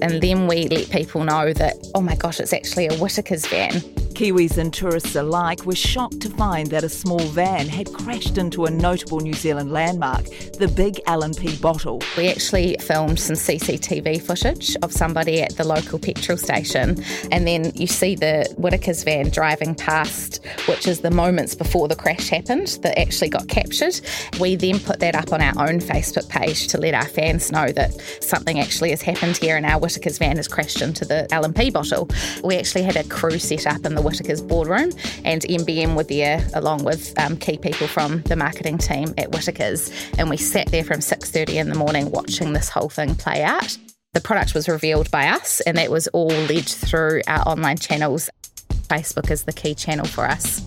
And 0.00 0.20
then 0.20 0.46
we 0.48 0.68
let 0.68 0.90
people 0.90 1.24
know 1.24 1.52
that, 1.52 1.76
oh 1.94 2.00
my 2.00 2.16
gosh, 2.16 2.40
it's 2.40 2.52
actually 2.52 2.88
a 2.88 2.94
Whittaker's 2.94 3.46
van. 3.46 3.82
Kiwis 4.22 4.56
and 4.56 4.72
tourists 4.72 5.16
alike 5.16 5.66
were 5.66 5.74
shocked 5.74 6.20
to 6.20 6.28
find 6.28 6.68
that 6.68 6.84
a 6.84 6.88
small 6.88 7.18
van 7.18 7.66
had 7.66 7.92
crashed 7.92 8.38
into 8.38 8.66
a 8.66 8.70
notable 8.70 9.18
New 9.18 9.32
Zealand 9.32 9.72
landmark, 9.72 10.22
the 10.60 10.72
big 10.76 11.00
L&P 11.08 11.56
bottle. 11.56 12.00
We 12.16 12.28
actually 12.28 12.76
filmed 12.78 13.18
some 13.18 13.34
CCTV 13.34 14.22
footage 14.22 14.76
of 14.76 14.92
somebody 14.92 15.42
at 15.42 15.56
the 15.56 15.64
local 15.64 15.98
petrol 15.98 16.38
station, 16.38 17.02
and 17.32 17.48
then 17.48 17.72
you 17.74 17.88
see 17.88 18.14
the 18.14 18.46
Whittaker's 18.56 19.02
van 19.02 19.30
driving 19.30 19.74
past, 19.74 20.38
which 20.68 20.86
is 20.86 21.00
the 21.00 21.10
moments 21.10 21.56
before 21.56 21.88
the 21.88 21.96
crash 21.96 22.28
happened 22.28 22.78
that 22.82 22.96
actually 23.00 23.28
got 23.28 23.48
captured. 23.48 24.00
We 24.38 24.54
then 24.54 24.78
put 24.78 25.00
that 25.00 25.16
up 25.16 25.32
on 25.32 25.42
our 25.42 25.68
own 25.68 25.80
Facebook 25.80 26.28
page 26.28 26.68
to 26.68 26.78
let 26.78 26.94
our 26.94 27.08
fans 27.08 27.50
know 27.50 27.72
that 27.72 27.90
something 28.22 28.60
actually 28.60 28.90
has 28.90 29.02
happened 29.02 29.38
here 29.38 29.56
and 29.56 29.66
our 29.66 29.80
Whittaker's 29.80 30.18
van 30.18 30.36
has 30.36 30.46
crashed 30.46 30.80
into 30.80 31.04
the 31.04 31.26
L&P 31.34 31.70
bottle. 31.70 32.08
We 32.44 32.54
actually 32.56 32.82
had 32.82 32.94
a 32.94 33.02
crew 33.02 33.40
set 33.40 33.66
up 33.66 33.84
in 33.84 33.96
the 33.96 34.11
Whittaker's 34.12 34.42
boardroom, 34.42 34.90
and 35.24 35.40
MBM 35.42 35.96
were 35.96 36.04
there 36.04 36.46
along 36.52 36.84
with 36.84 37.18
um, 37.18 37.38
key 37.38 37.56
people 37.56 37.86
from 37.86 38.20
the 38.22 38.36
marketing 38.36 38.76
team 38.76 39.14
at 39.16 39.32
Whittaker's. 39.32 39.90
and 40.18 40.28
we 40.28 40.36
sat 40.36 40.66
there 40.66 40.84
from 40.84 41.00
6:30 41.00 41.54
in 41.54 41.68
the 41.70 41.74
morning 41.74 42.10
watching 42.10 42.52
this 42.52 42.68
whole 42.68 42.90
thing 42.90 43.14
play 43.14 43.42
out. 43.42 43.78
The 44.12 44.20
product 44.20 44.52
was 44.52 44.68
revealed 44.68 45.10
by 45.10 45.28
us, 45.28 45.62
and 45.62 45.78
that 45.78 45.90
was 45.90 46.08
all 46.08 46.28
led 46.28 46.66
through 46.66 47.22
our 47.26 47.40
online 47.48 47.78
channels. 47.78 48.28
Facebook 48.88 49.30
is 49.30 49.44
the 49.44 49.52
key 49.54 49.74
channel 49.74 50.04
for 50.04 50.26
us. 50.26 50.60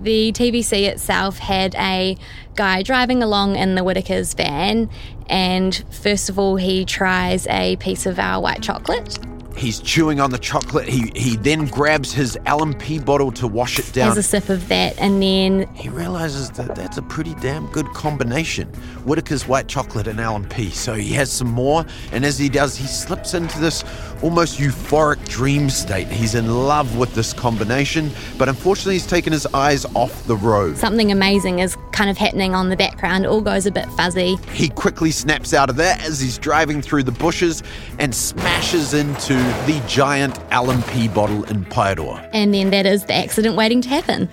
The 0.00 0.30
TVC 0.30 0.86
itself 0.86 1.38
had 1.38 1.74
a 1.74 2.16
guy 2.54 2.82
driving 2.82 3.24
along 3.24 3.56
in 3.56 3.74
the 3.74 3.82
Whittaker's 3.82 4.34
van, 4.34 4.88
and 5.28 5.84
first 5.90 6.30
of 6.30 6.38
all, 6.38 6.54
he 6.54 6.84
tries 6.84 7.48
a 7.48 7.74
piece 7.76 8.06
of 8.06 8.20
our 8.20 8.40
white 8.40 8.62
chocolate. 8.62 9.18
He's 9.56 9.78
chewing 9.78 10.20
on 10.20 10.30
the 10.30 10.38
chocolate. 10.38 10.88
He 10.88 11.12
he 11.14 11.36
then 11.36 11.66
grabs 11.66 12.12
his 12.12 12.38
L&P 12.46 12.98
bottle 12.98 13.30
to 13.32 13.46
wash 13.46 13.78
it 13.78 13.92
down. 13.92 14.08
Has 14.08 14.16
a 14.18 14.22
sip 14.22 14.48
of 14.48 14.68
that, 14.68 14.98
and 14.98 15.22
then 15.22 15.72
he 15.74 15.88
realizes 15.88 16.50
that 16.52 16.74
that's 16.74 16.96
a 16.98 17.02
pretty 17.02 17.34
damn 17.36 17.66
good 17.68 17.86
combination. 17.88 18.68
Whittaker's 19.04 19.46
white 19.46 19.68
chocolate 19.68 20.06
and 20.06 20.20
L&P. 20.20 20.70
So 20.70 20.94
he 20.94 21.12
has 21.14 21.30
some 21.30 21.48
more, 21.48 21.84
and 22.12 22.24
as 22.24 22.38
he 22.38 22.48
does, 22.48 22.76
he 22.76 22.86
slips 22.86 23.34
into 23.34 23.60
this 23.60 23.84
almost 24.22 24.58
euphoric 24.58 25.26
dream 25.28 25.68
state. 25.68 26.08
He's 26.08 26.34
in 26.34 26.48
love 26.66 26.96
with 26.96 27.14
this 27.14 27.32
combination, 27.32 28.10
but 28.38 28.48
unfortunately, 28.48 28.94
he's 28.94 29.06
taken 29.06 29.32
his 29.32 29.46
eyes 29.46 29.84
off 29.94 30.26
the 30.26 30.36
road. 30.36 30.76
something 30.76 31.12
amazing 31.12 31.58
is 31.58 31.76
kind 31.92 32.10
of 32.10 32.16
happening 32.16 32.54
on 32.54 32.68
the 32.68 32.76
background. 32.76 33.26
All 33.26 33.40
goes 33.40 33.66
a 33.66 33.70
bit 33.70 33.86
fuzzy. 33.92 34.36
He 34.52 34.68
quickly 34.68 35.10
snaps 35.10 35.54
out 35.54 35.70
of 35.70 35.76
that 35.76 36.04
as 36.04 36.20
he's 36.20 36.38
driving 36.38 36.82
through 36.82 37.04
the 37.04 37.12
bushes 37.12 37.62
and 37.98 38.14
smashes 38.14 38.94
into 38.94 39.34
the 39.66 39.82
giant 39.86 40.38
L&P 40.50 41.08
bottle 41.08 41.44
in 41.44 41.64
Paeroa. 41.64 42.28
And 42.32 42.54
then 42.54 42.70
that 42.70 42.86
is 42.86 43.04
the 43.04 43.14
accident 43.14 43.56
waiting 43.56 43.80
to 43.82 43.88
happen. 43.88 44.28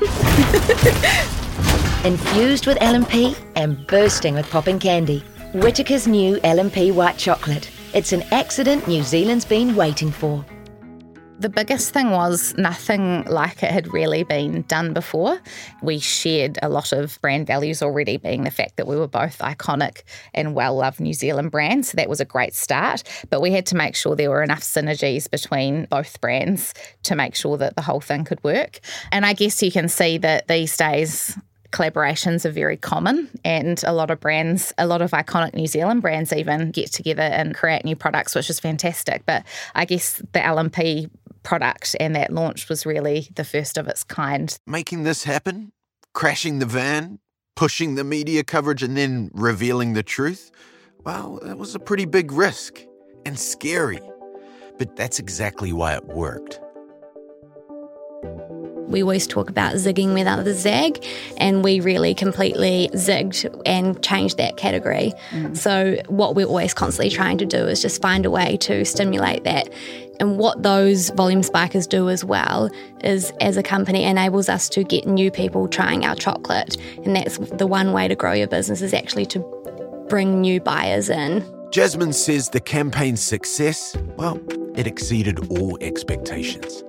Infused 2.04 2.66
with 2.66 2.78
L&P 2.80 3.36
and 3.54 3.86
bursting 3.86 4.34
with 4.34 4.50
popping 4.50 4.78
candy. 4.78 5.20
Whittaker's 5.54 6.08
new 6.08 6.40
L&P 6.42 6.90
white 6.90 7.18
chocolate. 7.18 7.70
It's 7.94 8.12
an 8.12 8.22
accident 8.32 8.88
New 8.88 9.02
Zealand's 9.02 9.44
been 9.44 9.76
waiting 9.76 10.10
for. 10.10 10.44
The 11.42 11.48
biggest 11.48 11.92
thing 11.92 12.12
was 12.12 12.54
nothing 12.56 13.24
like 13.24 13.64
it 13.64 13.72
had 13.72 13.92
really 13.92 14.22
been 14.22 14.62
done 14.68 14.92
before. 14.92 15.40
We 15.82 15.98
shared 15.98 16.56
a 16.62 16.68
lot 16.68 16.92
of 16.92 17.20
brand 17.20 17.48
values 17.48 17.82
already, 17.82 18.16
being 18.16 18.44
the 18.44 18.50
fact 18.52 18.76
that 18.76 18.86
we 18.86 18.94
were 18.94 19.08
both 19.08 19.38
iconic 19.38 20.04
and 20.34 20.54
well 20.54 20.76
loved 20.76 21.00
New 21.00 21.12
Zealand 21.12 21.50
brands. 21.50 21.90
So 21.90 21.96
that 21.96 22.08
was 22.08 22.20
a 22.20 22.24
great 22.24 22.54
start. 22.54 23.02
But 23.28 23.42
we 23.42 23.50
had 23.50 23.66
to 23.66 23.74
make 23.74 23.96
sure 23.96 24.14
there 24.14 24.30
were 24.30 24.44
enough 24.44 24.60
synergies 24.60 25.28
between 25.28 25.86
both 25.86 26.20
brands 26.20 26.74
to 27.02 27.16
make 27.16 27.34
sure 27.34 27.56
that 27.56 27.74
the 27.74 27.82
whole 27.82 28.00
thing 28.00 28.22
could 28.22 28.42
work. 28.44 28.78
And 29.10 29.26
I 29.26 29.32
guess 29.32 29.60
you 29.64 29.72
can 29.72 29.88
see 29.88 30.18
that 30.18 30.46
these 30.46 30.76
days, 30.76 31.36
collaborations 31.72 32.44
are 32.44 32.50
very 32.50 32.76
common 32.76 33.30
and 33.44 33.82
a 33.84 33.92
lot 33.92 34.10
of 34.10 34.20
brands 34.20 34.74
a 34.76 34.86
lot 34.86 35.00
of 35.00 35.12
iconic 35.12 35.54
new 35.54 35.66
zealand 35.66 36.02
brands 36.02 36.30
even 36.30 36.70
get 36.70 36.92
together 36.92 37.22
and 37.22 37.54
create 37.54 37.82
new 37.82 37.96
products 37.96 38.34
which 38.34 38.50
is 38.50 38.60
fantastic 38.60 39.24
but 39.24 39.42
i 39.74 39.86
guess 39.86 40.22
the 40.32 40.44
L&P 40.44 41.08
product 41.42 41.96
and 42.00 42.14
that 42.16 42.32
launch 42.32 42.68
was 42.68 42.86
really 42.86 43.28
the 43.34 43.44
first 43.44 43.76
of 43.76 43.88
its 43.88 44.04
kind 44.04 44.58
Making 44.66 45.02
this 45.02 45.24
happen, 45.24 45.72
crashing 46.14 46.58
the 46.58 46.66
van, 46.66 47.18
pushing 47.56 47.94
the 47.96 48.04
media 48.04 48.44
coverage, 48.44 48.82
and 48.82 48.96
then 48.96 49.30
revealing 49.34 49.92
the 49.92 50.02
truth, 50.02 50.50
well, 51.04 51.40
that 51.42 51.58
was 51.58 51.74
a 51.74 51.78
pretty 51.78 52.04
big 52.04 52.32
risk 52.32 52.80
and 53.26 53.38
scary. 53.38 54.00
But 54.78 54.96
that's 54.96 55.18
exactly 55.18 55.72
why 55.72 55.94
it 55.94 56.06
worked. 56.06 56.60
We 58.92 59.02
always 59.02 59.26
talk 59.26 59.50
about 59.50 59.74
zigging 59.74 60.14
where 60.14 60.28
others 60.28 60.58
zag, 60.58 61.04
and 61.38 61.64
we 61.64 61.80
really 61.80 62.14
completely 62.14 62.90
zigged 62.92 63.62
and 63.66 64.00
changed 64.02 64.36
that 64.36 64.56
category. 64.56 65.12
Mm. 65.30 65.56
So, 65.56 65.96
what 66.08 66.34
we're 66.34 66.46
always 66.46 66.74
constantly 66.74 67.10
trying 67.10 67.38
to 67.38 67.46
do 67.46 67.66
is 67.66 67.82
just 67.82 68.00
find 68.00 68.24
a 68.24 68.30
way 68.30 68.56
to 68.58 68.84
stimulate 68.84 69.44
that. 69.44 69.68
And 70.20 70.38
what 70.38 70.62
those 70.62 71.10
volume 71.10 71.42
spikers 71.42 71.86
do 71.86 72.08
as 72.08 72.24
well 72.24 72.70
is, 73.02 73.32
as 73.40 73.56
a 73.56 73.62
company, 73.62 74.04
enables 74.04 74.48
us 74.48 74.68
to 74.68 74.84
get 74.84 75.06
new 75.06 75.30
people 75.30 75.66
trying 75.66 76.04
our 76.04 76.14
chocolate. 76.14 76.76
And 77.04 77.16
that's 77.16 77.38
the 77.38 77.66
one 77.66 77.92
way 77.92 78.06
to 78.06 78.14
grow 78.14 78.32
your 78.32 78.46
business 78.46 78.82
is 78.82 78.94
actually 78.94 79.26
to 79.26 79.40
bring 80.08 80.40
new 80.40 80.60
buyers 80.60 81.08
in. 81.08 81.44
Jasmine 81.72 82.12
says 82.12 82.50
the 82.50 82.60
campaign's 82.60 83.22
success, 83.22 83.96
well, 84.16 84.38
it 84.76 84.86
exceeded 84.86 85.50
all 85.50 85.78
expectations. 85.80 86.84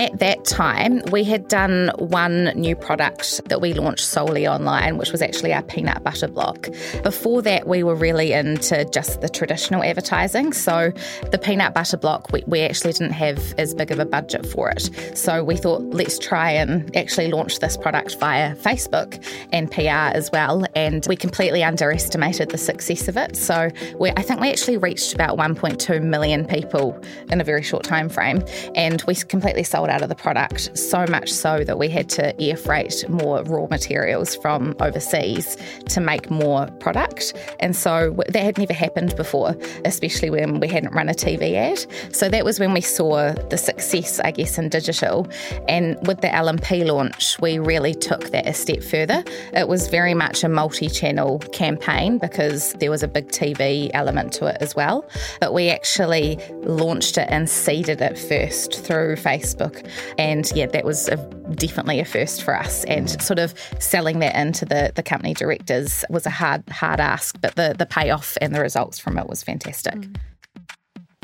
At 0.00 0.18
that 0.20 0.46
time, 0.46 1.02
we 1.12 1.24
had 1.24 1.46
done 1.46 1.90
one 1.98 2.44
new 2.54 2.74
product 2.74 3.46
that 3.50 3.60
we 3.60 3.74
launched 3.74 4.06
solely 4.06 4.48
online, 4.48 4.96
which 4.96 5.12
was 5.12 5.20
actually 5.20 5.52
our 5.52 5.60
peanut 5.62 6.02
butter 6.02 6.26
block. 6.26 6.70
Before 7.02 7.42
that, 7.42 7.68
we 7.68 7.82
were 7.82 7.94
really 7.94 8.32
into 8.32 8.86
just 8.86 9.20
the 9.20 9.28
traditional 9.28 9.84
advertising. 9.84 10.54
So, 10.54 10.90
the 11.30 11.36
peanut 11.36 11.74
butter 11.74 11.98
block, 11.98 12.32
we, 12.32 12.42
we 12.46 12.60
actually 12.60 12.94
didn't 12.94 13.12
have 13.12 13.52
as 13.58 13.74
big 13.74 13.90
of 13.90 13.98
a 13.98 14.06
budget 14.06 14.46
for 14.46 14.70
it. 14.70 14.88
So, 15.18 15.44
we 15.44 15.58
thought, 15.58 15.82
let's 15.82 16.18
try 16.18 16.50
and 16.50 16.96
actually 16.96 17.30
launch 17.30 17.58
this 17.58 17.76
product 17.76 18.18
via 18.18 18.56
Facebook 18.56 19.22
and 19.52 19.70
PR 19.70 20.16
as 20.16 20.30
well. 20.32 20.64
And 20.74 21.04
we 21.10 21.16
completely 21.16 21.62
underestimated 21.62 22.48
the 22.48 22.58
success 22.58 23.06
of 23.06 23.18
it. 23.18 23.36
So, 23.36 23.68
we, 23.98 24.08
I 24.12 24.22
think 24.22 24.40
we 24.40 24.48
actually 24.48 24.78
reached 24.78 25.12
about 25.12 25.36
1.2 25.36 26.02
million 26.02 26.46
people 26.46 26.98
in 27.30 27.38
a 27.42 27.44
very 27.44 27.62
short 27.62 27.84
time 27.84 28.08
frame. 28.08 28.42
And 28.74 29.02
we 29.06 29.14
completely 29.14 29.62
sold 29.62 29.89
out 29.90 30.02
of 30.02 30.08
the 30.08 30.14
product, 30.14 30.76
so 30.76 31.04
much 31.08 31.30
so 31.30 31.64
that 31.64 31.78
we 31.78 31.88
had 31.88 32.08
to 32.10 32.40
air 32.40 32.56
freight 32.56 33.08
more 33.08 33.42
raw 33.44 33.66
materials 33.66 34.36
from 34.36 34.74
overseas 34.80 35.56
to 35.88 36.00
make 36.00 36.30
more 36.30 36.66
product. 36.78 37.34
And 37.60 37.74
so 37.74 38.16
that 38.28 38.42
had 38.42 38.58
never 38.58 38.72
happened 38.72 39.16
before, 39.16 39.56
especially 39.84 40.30
when 40.30 40.60
we 40.60 40.68
hadn't 40.68 40.92
run 40.92 41.08
a 41.08 41.14
TV 41.14 41.54
ad. 41.54 41.86
So 42.14 42.28
that 42.28 42.44
was 42.44 42.60
when 42.60 42.72
we 42.72 42.80
saw 42.80 43.32
the 43.32 43.58
success, 43.58 44.20
I 44.20 44.30
guess, 44.30 44.58
in 44.58 44.68
digital. 44.68 45.28
And 45.68 45.96
with 46.06 46.20
the 46.20 46.34
L&P 46.34 46.84
launch, 46.84 47.38
we 47.40 47.58
really 47.58 47.94
took 47.94 48.30
that 48.30 48.46
a 48.46 48.54
step 48.54 48.82
further. 48.82 49.24
It 49.52 49.68
was 49.68 49.88
very 49.88 50.14
much 50.14 50.44
a 50.44 50.48
multi-channel 50.48 51.38
campaign 51.52 52.18
because 52.18 52.72
there 52.74 52.90
was 52.90 53.02
a 53.02 53.08
big 53.08 53.28
TV 53.28 53.90
element 53.94 54.32
to 54.34 54.46
it 54.46 54.58
as 54.60 54.74
well. 54.74 55.04
But 55.40 55.52
we 55.52 55.70
actually 55.70 56.38
launched 56.62 57.18
it 57.18 57.28
and 57.30 57.48
seeded 57.48 58.00
it 58.00 58.18
first 58.18 58.84
through 58.84 59.16
Facebook. 59.16 59.79
And 60.18 60.50
yeah, 60.54 60.66
that 60.66 60.84
was 60.84 61.08
a, 61.08 61.16
definitely 61.54 62.00
a 62.00 62.04
first 62.04 62.42
for 62.42 62.56
us. 62.56 62.84
And 62.84 63.10
sort 63.22 63.38
of 63.38 63.54
selling 63.78 64.18
that 64.20 64.34
into 64.36 64.64
the, 64.64 64.92
the 64.94 65.02
company 65.02 65.34
directors 65.34 66.04
was 66.10 66.26
a 66.26 66.30
hard, 66.30 66.68
hard 66.68 67.00
ask, 67.00 67.40
but 67.40 67.56
the, 67.56 67.74
the 67.78 67.86
payoff 67.86 68.36
and 68.40 68.54
the 68.54 68.60
results 68.60 68.98
from 68.98 69.18
it 69.18 69.28
was 69.28 69.42
fantastic. 69.42 69.94
Mm. 69.94 70.16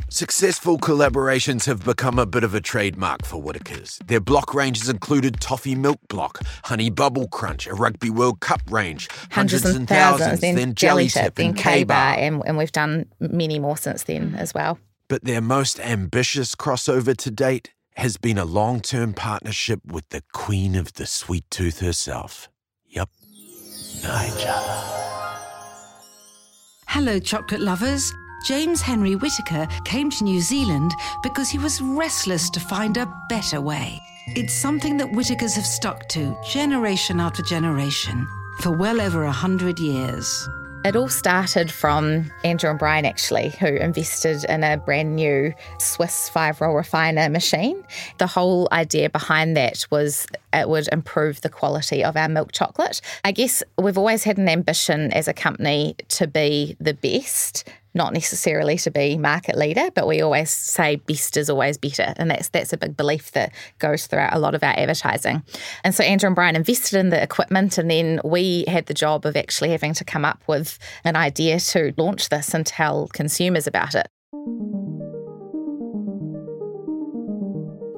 Successful 0.08 0.78
collaborations 0.78 1.66
have 1.66 1.84
become 1.84 2.18
a 2.18 2.24
bit 2.24 2.44
of 2.44 2.54
a 2.54 2.60
trademark 2.60 3.26
for 3.26 3.42
Whittaker's. 3.42 3.98
Their 4.06 4.20
block 4.20 4.54
ranges 4.54 4.88
included 4.88 5.40
Toffee 5.40 5.74
Milk 5.74 5.98
Block, 6.08 6.40
Honey 6.64 6.90
Bubble 6.90 7.26
Crunch, 7.26 7.66
a 7.66 7.74
Rugby 7.74 8.08
World 8.08 8.40
Cup 8.40 8.62
range, 8.70 9.08
Hundreds, 9.32 9.64
and 9.64 9.88
thousands, 9.88 10.40
then, 10.40 10.74
Jelly 10.74 11.08
Tip, 11.08 11.34
then 11.34 11.54
K 11.54 11.82
Bar, 11.82 12.14
and, 12.18 12.40
and 12.46 12.56
we've 12.56 12.72
done 12.72 13.06
many 13.18 13.58
more 13.58 13.76
since 13.76 14.04
then 14.04 14.36
as 14.36 14.54
well. 14.54 14.78
But 15.08 15.24
their 15.24 15.40
most 15.40 15.80
ambitious 15.80 16.54
crossover 16.54 17.16
to 17.16 17.30
date 17.30 17.72
has 17.96 18.16
been 18.16 18.38
a 18.38 18.44
long 18.44 18.80
term 18.80 19.14
partnership 19.14 19.80
with 19.84 20.08
the 20.10 20.22
queen 20.32 20.76
of 20.76 20.92
the 20.94 21.06
sweet 21.06 21.44
tooth 21.50 21.80
herself. 21.80 22.48
Yep, 22.88 23.08
Nigella. 24.02 24.96
Hello, 26.86 27.18
chocolate 27.18 27.60
lovers. 27.60 28.12
James 28.46 28.80
Henry 28.80 29.16
Whittaker 29.16 29.66
came 29.84 30.10
to 30.10 30.24
New 30.24 30.40
Zealand 30.40 30.92
because 31.22 31.48
he 31.48 31.58
was 31.58 31.80
restless 31.80 32.48
to 32.50 32.60
find 32.60 32.96
a 32.96 33.12
better 33.28 33.60
way. 33.60 34.00
It's 34.28 34.54
something 34.54 34.96
that 34.98 35.08
Whittakers 35.08 35.54
have 35.56 35.66
stuck 35.66 36.08
to 36.10 36.36
generation 36.48 37.20
after 37.20 37.42
generation 37.42 38.26
for 38.60 38.70
well 38.70 39.00
over 39.00 39.24
a 39.24 39.32
hundred 39.32 39.78
years. 39.78 40.48
It 40.86 40.94
all 40.94 41.08
started 41.08 41.68
from 41.68 42.30
Andrew 42.44 42.70
and 42.70 42.78
Brian, 42.78 43.04
actually, 43.04 43.48
who 43.58 43.66
invested 43.66 44.44
in 44.44 44.62
a 44.62 44.76
brand 44.76 45.16
new 45.16 45.52
Swiss 45.80 46.28
five 46.28 46.60
roll 46.60 46.76
refiner 46.76 47.28
machine. 47.28 47.84
The 48.18 48.28
whole 48.28 48.68
idea 48.70 49.10
behind 49.10 49.56
that 49.56 49.84
was 49.90 50.28
it 50.52 50.68
would 50.68 50.88
improve 50.92 51.40
the 51.40 51.48
quality 51.48 52.04
of 52.04 52.16
our 52.16 52.28
milk 52.28 52.52
chocolate. 52.52 53.00
I 53.24 53.32
guess 53.32 53.64
we've 53.76 53.98
always 53.98 54.22
had 54.22 54.38
an 54.38 54.48
ambition 54.48 55.12
as 55.12 55.26
a 55.26 55.34
company 55.34 55.96
to 56.10 56.28
be 56.28 56.76
the 56.78 56.94
best 56.94 57.68
not 57.96 58.12
necessarily 58.12 58.76
to 58.78 58.90
be 58.90 59.18
market 59.18 59.56
leader, 59.56 59.90
but 59.94 60.06
we 60.06 60.20
always 60.20 60.50
say 60.50 60.96
best 60.96 61.36
is 61.36 61.50
always 61.50 61.78
better. 61.78 62.14
And 62.16 62.30
that's 62.30 62.50
that's 62.50 62.72
a 62.72 62.76
big 62.76 62.96
belief 62.96 63.32
that 63.32 63.52
goes 63.78 64.06
throughout 64.06 64.34
a 64.34 64.38
lot 64.38 64.54
of 64.54 64.62
our 64.62 64.74
advertising. 64.76 65.42
And 65.82 65.94
so 65.94 66.04
Andrew 66.04 66.28
and 66.28 66.36
Brian 66.36 66.56
invested 66.56 66.98
in 66.98 67.08
the 67.08 67.20
equipment 67.20 67.78
and 67.78 67.90
then 67.90 68.20
we 68.24 68.64
had 68.68 68.86
the 68.86 68.94
job 68.94 69.26
of 69.26 69.36
actually 69.36 69.70
having 69.70 69.94
to 69.94 70.04
come 70.04 70.24
up 70.24 70.42
with 70.46 70.78
an 71.04 71.16
idea 71.16 71.58
to 71.58 71.92
launch 71.96 72.28
this 72.28 72.54
and 72.54 72.64
tell 72.64 73.08
consumers 73.08 73.66
about 73.66 73.94
it. 73.94 74.06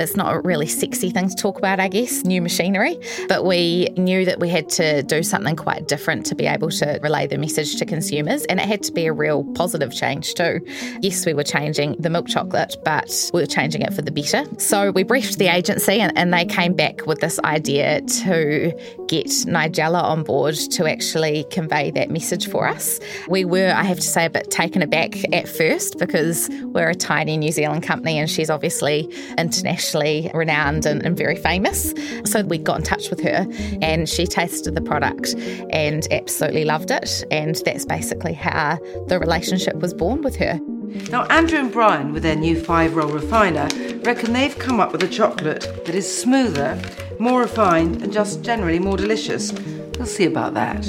It's 0.00 0.16
not 0.16 0.34
a 0.34 0.40
really 0.40 0.66
sexy 0.66 1.10
thing 1.10 1.28
to 1.28 1.34
talk 1.34 1.58
about, 1.58 1.80
I 1.80 1.88
guess, 1.88 2.24
new 2.24 2.40
machinery, 2.40 2.98
but 3.28 3.44
we 3.44 3.88
knew 3.96 4.24
that 4.24 4.38
we 4.38 4.48
had 4.48 4.68
to 4.70 5.02
do 5.02 5.22
something 5.22 5.56
quite 5.56 5.88
different 5.88 6.24
to 6.26 6.34
be 6.36 6.46
able 6.46 6.70
to 6.70 7.00
relay 7.02 7.26
the 7.26 7.36
message 7.36 7.76
to 7.76 7.84
consumers, 7.84 8.44
and 8.44 8.60
it 8.60 8.66
had 8.66 8.82
to 8.84 8.92
be 8.92 9.06
a 9.06 9.12
real 9.12 9.42
positive 9.54 9.92
change 9.92 10.34
too. 10.34 10.60
Yes, 11.02 11.26
we 11.26 11.34
were 11.34 11.42
changing 11.42 11.96
the 11.98 12.10
milk 12.10 12.28
chocolate, 12.28 12.76
but 12.84 13.10
we 13.34 13.40
were 13.40 13.46
changing 13.46 13.82
it 13.82 13.92
for 13.92 14.02
the 14.02 14.12
better. 14.12 14.44
So 14.58 14.92
we 14.92 15.02
briefed 15.02 15.38
the 15.38 15.48
agency, 15.48 16.00
and, 16.00 16.16
and 16.16 16.32
they 16.32 16.44
came 16.44 16.74
back 16.74 17.06
with 17.06 17.20
this 17.20 17.40
idea 17.40 18.00
to 18.02 18.72
get 19.08 19.26
Nigella 19.26 20.02
on 20.02 20.22
board 20.22 20.54
to 20.54 20.86
actually 20.86 21.44
convey 21.50 21.90
that 21.92 22.10
message 22.10 22.48
for 22.48 22.68
us. 22.68 23.00
We 23.28 23.44
were, 23.44 23.72
I 23.74 23.82
have 23.82 23.96
to 23.96 24.02
say, 24.02 24.26
a 24.26 24.30
bit 24.30 24.50
taken 24.50 24.82
aback 24.82 25.16
at 25.34 25.48
first 25.48 25.98
because 25.98 26.48
we're 26.62 26.90
a 26.90 26.94
tiny 26.94 27.36
New 27.36 27.50
Zealand 27.50 27.82
company, 27.82 28.18
and 28.18 28.30
she's 28.30 28.48
obviously 28.48 29.12
international 29.36 29.87
internationally 29.94 30.30
renowned 30.34 30.86
and, 30.86 31.04
and 31.04 31.16
very 31.16 31.36
famous. 31.36 31.94
So 32.24 32.42
we 32.42 32.58
got 32.58 32.78
in 32.78 32.84
touch 32.84 33.10
with 33.10 33.20
her 33.22 33.46
and 33.82 34.08
she 34.08 34.26
tasted 34.26 34.74
the 34.74 34.80
product 34.80 35.34
and 35.70 36.06
absolutely 36.12 36.64
loved 36.64 36.90
it. 36.90 37.24
And 37.30 37.56
that's 37.64 37.84
basically 37.84 38.34
how 38.34 38.78
the 39.06 39.18
relationship 39.18 39.76
was 39.76 39.94
born 39.94 40.22
with 40.22 40.36
her. 40.36 40.60
Now, 41.10 41.24
Andrew 41.26 41.58
and 41.58 41.70
Brian, 41.70 42.12
with 42.12 42.22
their 42.22 42.36
new 42.36 42.58
five 42.58 42.96
roll 42.96 43.10
refiner, 43.10 43.68
reckon 44.02 44.32
they've 44.32 44.58
come 44.58 44.80
up 44.80 44.92
with 44.92 45.02
a 45.02 45.08
chocolate 45.08 45.84
that 45.84 45.94
is 45.94 46.06
smoother, 46.22 46.80
more 47.18 47.40
refined, 47.40 48.02
and 48.02 48.12
just 48.12 48.42
generally 48.42 48.78
more 48.78 48.96
delicious. 48.96 49.52
We'll 49.98 50.06
see 50.06 50.24
about 50.24 50.54
that. 50.54 50.82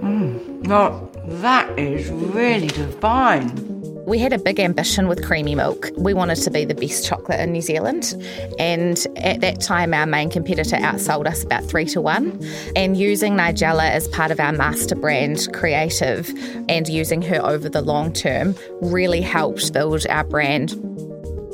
Mmm, 0.00 0.62
now 0.62 1.10
that 1.24 1.78
is 1.78 2.08
really 2.10 2.68
divine. 2.68 3.67
We 4.08 4.18
had 4.18 4.32
a 4.32 4.38
big 4.38 4.58
ambition 4.58 5.06
with 5.06 5.22
creamy 5.22 5.54
milk. 5.54 5.90
We 5.98 6.14
wanted 6.14 6.36
to 6.36 6.50
be 6.50 6.64
the 6.64 6.74
best 6.74 7.06
chocolate 7.06 7.40
in 7.40 7.52
New 7.52 7.60
Zealand. 7.60 8.14
And 8.58 9.06
at 9.16 9.42
that 9.42 9.60
time, 9.60 9.92
our 9.92 10.06
main 10.06 10.30
competitor 10.30 10.76
outsold 10.76 11.26
us 11.26 11.44
about 11.44 11.62
three 11.64 11.84
to 11.88 12.00
one. 12.00 12.42
And 12.74 12.96
using 12.96 13.34
Nigella 13.34 13.90
as 13.90 14.08
part 14.08 14.30
of 14.30 14.40
our 14.40 14.52
master 14.52 14.94
brand 14.94 15.46
creative 15.52 16.32
and 16.70 16.88
using 16.88 17.20
her 17.20 17.44
over 17.44 17.68
the 17.68 17.82
long 17.82 18.14
term 18.14 18.56
really 18.80 19.20
helped 19.20 19.74
build 19.74 20.06
our 20.06 20.24
brand 20.24 20.72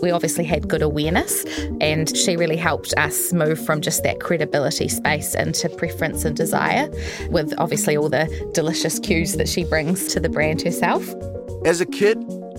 we 0.02 0.10
obviously 0.10 0.44
had 0.44 0.68
good 0.68 0.82
awareness, 0.82 1.46
and 1.80 2.14
she 2.14 2.36
really 2.36 2.58
helped 2.58 2.92
us 2.98 3.32
move 3.32 3.58
from 3.64 3.80
just 3.80 4.02
that 4.02 4.20
credibility 4.20 4.86
space 4.86 5.34
into 5.34 5.70
preference 5.70 6.26
and 6.26 6.36
desire, 6.36 6.90
with 7.30 7.54
obviously 7.56 7.96
all 7.96 8.10
the 8.10 8.50
delicious 8.52 8.98
cues 8.98 9.36
that 9.36 9.48
she 9.48 9.64
brings 9.64 10.08
to 10.08 10.20
the 10.20 10.28
brand 10.28 10.60
herself. 10.60 11.08
As 11.64 11.80
a 11.80 11.86
kid, 11.86 12.18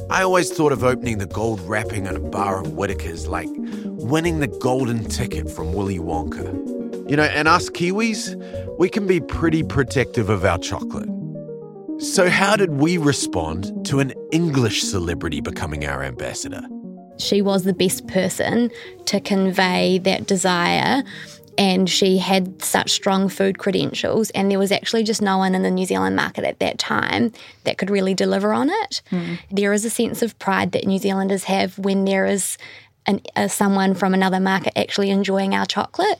I 0.09 0.21
always 0.21 0.51
thought 0.51 0.71
of 0.71 0.83
opening 0.83 1.17
the 1.17 1.25
gold 1.25 1.59
wrapping 1.61 2.07
on 2.07 2.15
a 2.15 2.19
bar 2.19 2.61
of 2.61 2.73
Whittaker's 2.73 3.27
like 3.27 3.49
winning 3.85 4.39
the 4.39 4.47
golden 4.47 5.03
ticket 5.05 5.49
from 5.49 5.73
Willy 5.73 5.97
Wonka. 5.97 7.09
You 7.09 7.17
know, 7.17 7.23
and 7.23 7.47
us 7.47 7.69
Kiwis, 7.69 8.35
we 8.77 8.87
can 8.87 9.07
be 9.07 9.19
pretty 9.19 9.63
protective 9.63 10.29
of 10.29 10.45
our 10.45 10.59
chocolate. 10.59 11.09
So, 11.97 12.29
how 12.29 12.55
did 12.55 12.71
we 12.71 12.97
respond 12.97 13.85
to 13.87 13.99
an 13.99 14.13
English 14.31 14.83
celebrity 14.83 15.41
becoming 15.41 15.85
our 15.85 16.03
ambassador? 16.03 16.61
She 17.17 17.41
was 17.41 17.63
the 17.63 17.73
best 17.73 18.05
person 18.07 18.69
to 19.05 19.19
convey 19.19 19.99
that 19.99 20.27
desire 20.27 21.03
and 21.57 21.89
she 21.89 22.17
had 22.17 22.61
such 22.61 22.91
strong 22.91 23.29
food 23.29 23.57
credentials 23.57 24.29
and 24.31 24.51
there 24.51 24.59
was 24.59 24.71
actually 24.71 25.03
just 25.03 25.21
no 25.21 25.37
one 25.37 25.55
in 25.55 25.63
the 25.63 25.71
New 25.71 25.85
Zealand 25.85 26.15
market 26.15 26.43
at 26.43 26.59
that 26.59 26.77
time 26.77 27.31
that 27.63 27.77
could 27.77 27.89
really 27.89 28.13
deliver 28.13 28.53
on 28.53 28.69
it. 28.69 29.01
Mm. 29.11 29.39
There 29.51 29.73
is 29.73 29.85
a 29.85 29.89
sense 29.89 30.21
of 30.21 30.37
pride 30.39 30.71
that 30.73 30.85
New 30.85 30.99
Zealanders 30.99 31.45
have 31.45 31.77
when 31.79 32.05
there 32.05 32.25
is 32.25 32.57
an, 33.05 33.21
uh, 33.35 33.47
someone 33.47 33.93
from 33.93 34.13
another 34.13 34.39
market 34.39 34.77
actually 34.77 35.09
enjoying 35.09 35.53
our 35.53 35.65
chocolate. 35.65 36.19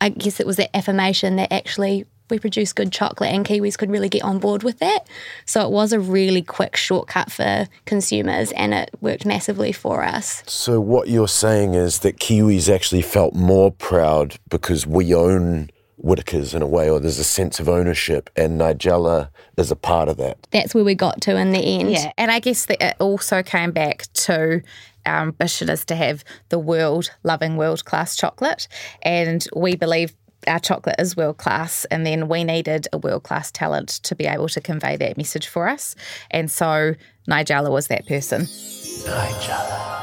I 0.00 0.08
guess 0.08 0.40
it 0.40 0.46
was 0.46 0.56
that 0.56 0.76
affirmation 0.76 1.36
that 1.36 1.52
actually 1.52 2.06
we 2.32 2.38
produce 2.38 2.72
good 2.72 2.90
chocolate 2.90 3.30
and 3.30 3.44
Kiwis 3.44 3.76
could 3.76 3.90
really 3.90 4.08
get 4.08 4.22
on 4.22 4.38
board 4.38 4.62
with 4.62 4.78
that. 4.78 5.06
So 5.44 5.64
it 5.64 5.70
was 5.70 5.92
a 5.92 6.00
really 6.00 6.42
quick 6.42 6.76
shortcut 6.76 7.30
for 7.30 7.68
consumers 7.84 8.50
and 8.52 8.72
it 8.72 8.90
worked 9.00 9.26
massively 9.26 9.70
for 9.70 10.02
us. 10.02 10.42
So 10.46 10.80
what 10.80 11.08
you're 11.08 11.28
saying 11.28 11.74
is 11.74 11.98
that 12.00 12.18
Kiwis 12.18 12.74
actually 12.74 13.02
felt 13.02 13.34
more 13.34 13.70
proud 13.70 14.36
because 14.48 14.86
we 14.86 15.14
own 15.14 15.70
Whittaker's 15.98 16.52
in 16.52 16.62
a 16.62 16.66
way, 16.66 16.90
or 16.90 16.98
there's 16.98 17.20
a 17.20 17.24
sense 17.24 17.60
of 17.60 17.68
ownership, 17.68 18.28
and 18.34 18.60
Nigella 18.60 19.28
is 19.56 19.70
a 19.70 19.76
part 19.76 20.08
of 20.08 20.16
that. 20.16 20.36
That's 20.50 20.74
where 20.74 20.82
we 20.82 20.96
got 20.96 21.20
to 21.22 21.36
in 21.36 21.52
the 21.52 21.60
end. 21.60 21.92
Yeah, 21.92 22.10
and 22.18 22.28
I 22.32 22.40
guess 22.40 22.66
that 22.66 22.82
it 22.82 22.96
also 22.98 23.40
came 23.44 23.70
back 23.70 24.12
to 24.14 24.54
um, 24.54 24.62
our 25.06 25.22
ambition 25.22 25.70
is 25.70 25.84
to 25.86 25.94
have 25.94 26.24
the 26.48 26.58
world 26.58 27.10
loving 27.22 27.56
world 27.56 27.84
class 27.84 28.16
chocolate, 28.16 28.66
and 29.02 29.46
we 29.54 29.76
believe 29.76 30.12
our 30.46 30.58
chocolate 30.58 30.96
is 30.98 31.16
world 31.16 31.38
class, 31.38 31.84
and 31.86 32.04
then 32.06 32.28
we 32.28 32.44
needed 32.44 32.88
a 32.92 32.98
world 32.98 33.22
class 33.22 33.50
talent 33.50 33.88
to 34.04 34.14
be 34.14 34.26
able 34.26 34.48
to 34.48 34.60
convey 34.60 34.96
that 34.96 35.16
message 35.16 35.46
for 35.46 35.68
us. 35.68 35.94
And 36.30 36.50
so 36.50 36.94
Nigella 37.28 37.70
was 37.70 37.88
that 37.88 38.06
person. 38.06 38.42
Nigella. 38.42 40.02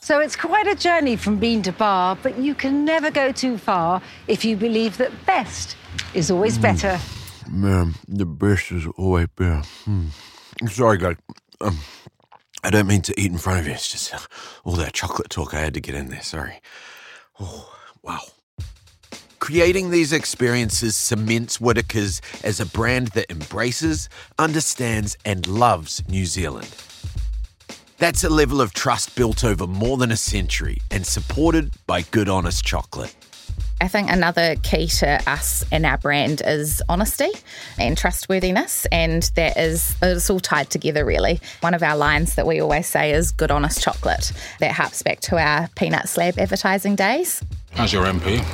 So 0.00 0.20
it's 0.20 0.36
quite 0.36 0.68
a 0.68 0.76
journey 0.76 1.16
from 1.16 1.38
bean 1.38 1.62
to 1.62 1.72
bar, 1.72 2.16
but 2.22 2.38
you 2.38 2.54
can 2.54 2.84
never 2.84 3.10
go 3.10 3.32
too 3.32 3.58
far 3.58 4.00
if 4.28 4.44
you 4.44 4.56
believe 4.56 4.98
that 4.98 5.10
best 5.26 5.76
is 6.14 6.30
always 6.30 6.58
mm. 6.58 6.62
better. 6.62 7.00
Man, 7.50 7.94
the 8.06 8.24
best 8.24 8.70
is 8.70 8.86
always 8.96 9.26
better. 9.34 9.62
Mm. 9.84 10.10
Sorry, 10.68 10.98
guys. 10.98 11.16
Um, 11.60 11.78
I 12.62 12.70
don't 12.70 12.86
mean 12.86 13.02
to 13.02 13.20
eat 13.20 13.32
in 13.32 13.38
front 13.38 13.60
of 13.60 13.66
you. 13.66 13.72
It's 13.72 13.90
just 13.90 14.14
all 14.64 14.74
that 14.74 14.92
chocolate 14.92 15.28
talk 15.28 15.54
I 15.54 15.60
had 15.60 15.74
to 15.74 15.80
get 15.80 15.94
in 15.94 16.08
there. 16.08 16.22
Sorry. 16.22 16.60
Oh, 17.40 17.72
wow. 18.02 18.20
Creating 19.46 19.90
these 19.90 20.12
experiences 20.12 20.96
cements 20.96 21.60
Whittaker's 21.60 22.20
as 22.42 22.58
a 22.58 22.66
brand 22.66 23.12
that 23.14 23.30
embraces, 23.30 24.08
understands, 24.40 25.16
and 25.24 25.46
loves 25.46 26.02
New 26.08 26.26
Zealand. 26.26 26.74
That's 27.98 28.24
a 28.24 28.28
level 28.28 28.60
of 28.60 28.74
trust 28.74 29.14
built 29.14 29.44
over 29.44 29.68
more 29.68 29.98
than 29.98 30.10
a 30.10 30.16
century 30.16 30.78
and 30.90 31.06
supported 31.06 31.70
by 31.86 32.02
good, 32.02 32.28
honest 32.28 32.64
chocolate. 32.64 33.14
I 33.80 33.86
think 33.86 34.10
another 34.10 34.56
key 34.64 34.88
to 34.88 35.22
us 35.30 35.64
and 35.70 35.86
our 35.86 35.98
brand 35.98 36.42
is 36.44 36.82
honesty 36.88 37.30
and 37.78 37.96
trustworthiness, 37.96 38.86
and 38.90 39.30
that 39.36 39.56
is 39.56 39.94
it's 40.02 40.28
all 40.28 40.40
tied 40.40 40.70
together 40.70 41.04
really. 41.04 41.38
One 41.60 41.72
of 41.72 41.84
our 41.84 41.96
lines 41.96 42.34
that 42.34 42.48
we 42.48 42.60
always 42.60 42.88
say 42.88 43.12
is 43.12 43.30
"good, 43.30 43.52
honest 43.52 43.80
chocolate." 43.80 44.32
That 44.58 44.72
harps 44.72 45.04
back 45.04 45.20
to 45.20 45.38
our 45.38 45.68
peanut 45.76 46.08
slab 46.08 46.36
advertising 46.36 46.96
days. 46.96 47.44
As 47.76 47.92
your 47.92 48.06
MP, 48.06 48.44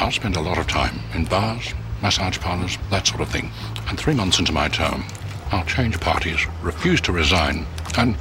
I'll 0.00 0.10
spend 0.10 0.36
a 0.36 0.40
lot 0.40 0.58
of 0.58 0.66
time 0.66 1.00
in 1.14 1.24
bars, 1.24 1.72
massage 2.02 2.38
parlours, 2.38 2.78
that 2.90 3.06
sort 3.06 3.20
of 3.20 3.28
thing. 3.28 3.50
And 3.88 3.98
three 3.98 4.14
months 4.14 4.38
into 4.38 4.52
my 4.52 4.68
term, 4.68 5.04
I'll 5.50 5.64
change 5.64 6.00
parties, 6.00 6.46
refuse 6.62 7.00
to 7.02 7.12
resign, 7.12 7.66
and 7.96 8.16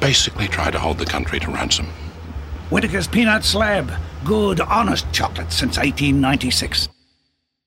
basically 0.00 0.48
try 0.48 0.70
to 0.70 0.78
hold 0.78 0.98
the 0.98 1.06
country 1.06 1.40
to 1.40 1.50
ransom. 1.50 1.86
Whittaker's 2.70 3.08
Peanut 3.08 3.44
Slab. 3.44 3.92
Good, 4.24 4.60
honest 4.60 5.10
chocolate 5.12 5.52
since 5.52 5.76
1896 5.76 6.88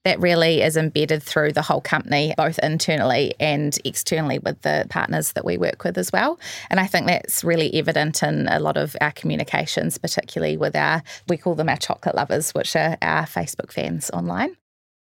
that 0.06 0.20
really 0.20 0.62
is 0.62 0.76
embedded 0.76 1.20
through 1.20 1.52
the 1.52 1.62
whole 1.62 1.80
company, 1.80 2.32
both 2.36 2.60
internally 2.60 3.34
and 3.40 3.76
externally 3.84 4.38
with 4.38 4.62
the 4.62 4.86
partners 4.88 5.32
that 5.32 5.44
we 5.44 5.58
work 5.58 5.82
with 5.82 5.98
as 5.98 6.12
well. 6.12 6.38
And 6.70 6.78
I 6.78 6.86
think 6.86 7.08
that's 7.08 7.42
really 7.42 7.74
evident 7.74 8.22
in 8.22 8.46
a 8.46 8.60
lot 8.60 8.76
of 8.76 8.96
our 9.00 9.10
communications, 9.10 9.98
particularly 9.98 10.56
with 10.56 10.76
our, 10.76 11.02
we 11.28 11.36
call 11.36 11.56
them 11.56 11.68
our 11.68 11.76
chocolate 11.76 12.14
lovers, 12.14 12.52
which 12.52 12.76
are 12.76 12.96
our 13.02 13.24
Facebook 13.24 13.72
fans 13.72 14.08
online 14.12 14.56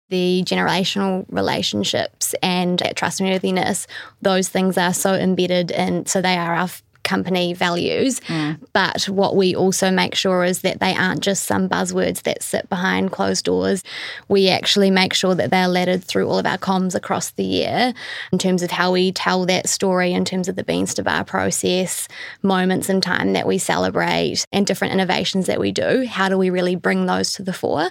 the 0.09 0.43
generational 0.45 1.25
relationships 1.29 2.35
and 2.43 2.79
trustworthiness, 2.95 3.87
those 4.21 4.49
things 4.49 4.77
are 4.77 4.93
so 4.93 5.15
embedded 5.15 5.71
and 5.71 6.07
so 6.07 6.21
they 6.21 6.37
are 6.37 6.53
our 6.53 6.69
company 7.05 7.53
values. 7.53 8.19
Mm. 8.21 8.59
But 8.73 9.05
what 9.05 9.37
we 9.37 9.55
also 9.55 9.89
make 9.89 10.15
sure 10.15 10.43
is 10.43 10.61
that 10.61 10.81
they 10.81 10.93
aren't 10.93 11.21
just 11.21 11.45
some 11.45 11.69
buzzwords 11.69 12.23
that 12.23 12.43
sit 12.43 12.67
behind 12.69 13.13
closed 13.13 13.45
doors. 13.45 13.83
We 14.27 14.49
actually 14.49 14.91
make 14.91 15.13
sure 15.13 15.35
that 15.35 15.51
they're 15.51 15.69
lettered 15.69 16.03
through 16.03 16.27
all 16.27 16.37
of 16.37 16.45
our 16.45 16.57
comms 16.57 16.95
across 16.95 17.31
the 17.31 17.45
year 17.45 17.93
in 18.33 18.37
terms 18.37 18.61
of 18.61 18.71
how 18.71 18.91
we 18.91 19.13
tell 19.13 19.45
that 19.45 19.69
story, 19.69 20.11
in 20.11 20.25
terms 20.25 20.49
of 20.49 20.57
the 20.57 20.63
Beans 20.63 20.93
to 20.95 21.03
Bar 21.03 21.23
process, 21.23 22.09
moments 22.41 22.89
in 22.89 22.99
time 22.99 23.31
that 23.33 23.47
we 23.47 23.57
celebrate, 23.57 24.45
and 24.51 24.67
different 24.67 24.93
innovations 24.93 25.45
that 25.45 25.59
we 25.59 25.71
do. 25.71 26.05
How 26.05 26.27
do 26.27 26.37
we 26.37 26.49
really 26.49 26.75
bring 26.75 27.05
those 27.05 27.33
to 27.33 27.43
the 27.43 27.53
fore? 27.53 27.89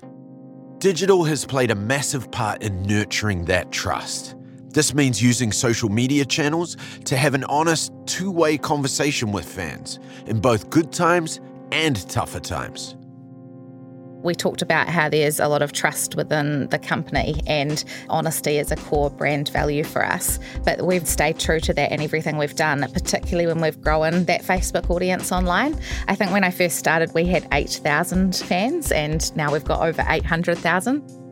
Digital 0.79 1.25
has 1.25 1.47
played 1.47 1.71
a 1.71 1.75
massive 1.75 2.31
part 2.31 2.63
in 2.63 2.83
nurturing 2.83 3.47
that 3.47 3.71
trust. 3.71 4.35
This 4.75 4.93
means 4.93 5.23
using 5.23 5.53
social 5.53 5.89
media 5.89 6.25
channels 6.25 6.77
to 7.05 7.17
have 7.17 7.35
an 7.35 7.45
honest, 7.45 7.93
two 8.07 8.33
way 8.33 8.59
conversation 8.59 9.31
with 9.31 9.45
fans 9.45 10.01
in 10.27 10.41
both 10.41 10.69
good 10.69 10.93
times 10.93 11.41
and 11.71 11.97
tougher 12.11 12.41
times. 12.41 12.97
We 14.25 14.35
talked 14.35 14.63
about 14.63 14.89
how 14.89 15.09
there's 15.09 15.39
a 15.39 15.47
lot 15.47 15.63
of 15.63 15.73
trust 15.73 16.17
within 16.17 16.67
the 16.71 16.79
company 16.79 17.41
and 17.47 17.85
honesty 18.09 18.59
is 18.59 18.73
a 18.73 18.77
core 18.77 19.11
brand 19.11 19.51
value 19.51 19.85
for 19.85 20.05
us. 20.05 20.41
But 20.65 20.85
we've 20.85 21.07
stayed 21.07 21.39
true 21.39 21.61
to 21.61 21.75
that 21.75 21.93
in 21.93 22.01
everything 22.01 22.37
we've 22.37 22.57
done, 22.57 22.85
particularly 22.93 23.47
when 23.47 23.61
we've 23.61 23.81
grown 23.81 24.25
that 24.25 24.43
Facebook 24.43 24.91
audience 24.91 25.31
online. 25.31 25.79
I 26.09 26.17
think 26.17 26.33
when 26.33 26.43
I 26.43 26.51
first 26.51 26.77
started, 26.77 27.15
we 27.15 27.27
had 27.27 27.47
8,000 27.53 28.35
fans 28.35 28.91
and 28.91 29.37
now 29.37 29.53
we've 29.53 29.63
got 29.63 29.87
over 29.87 30.05
800,000 30.09 31.24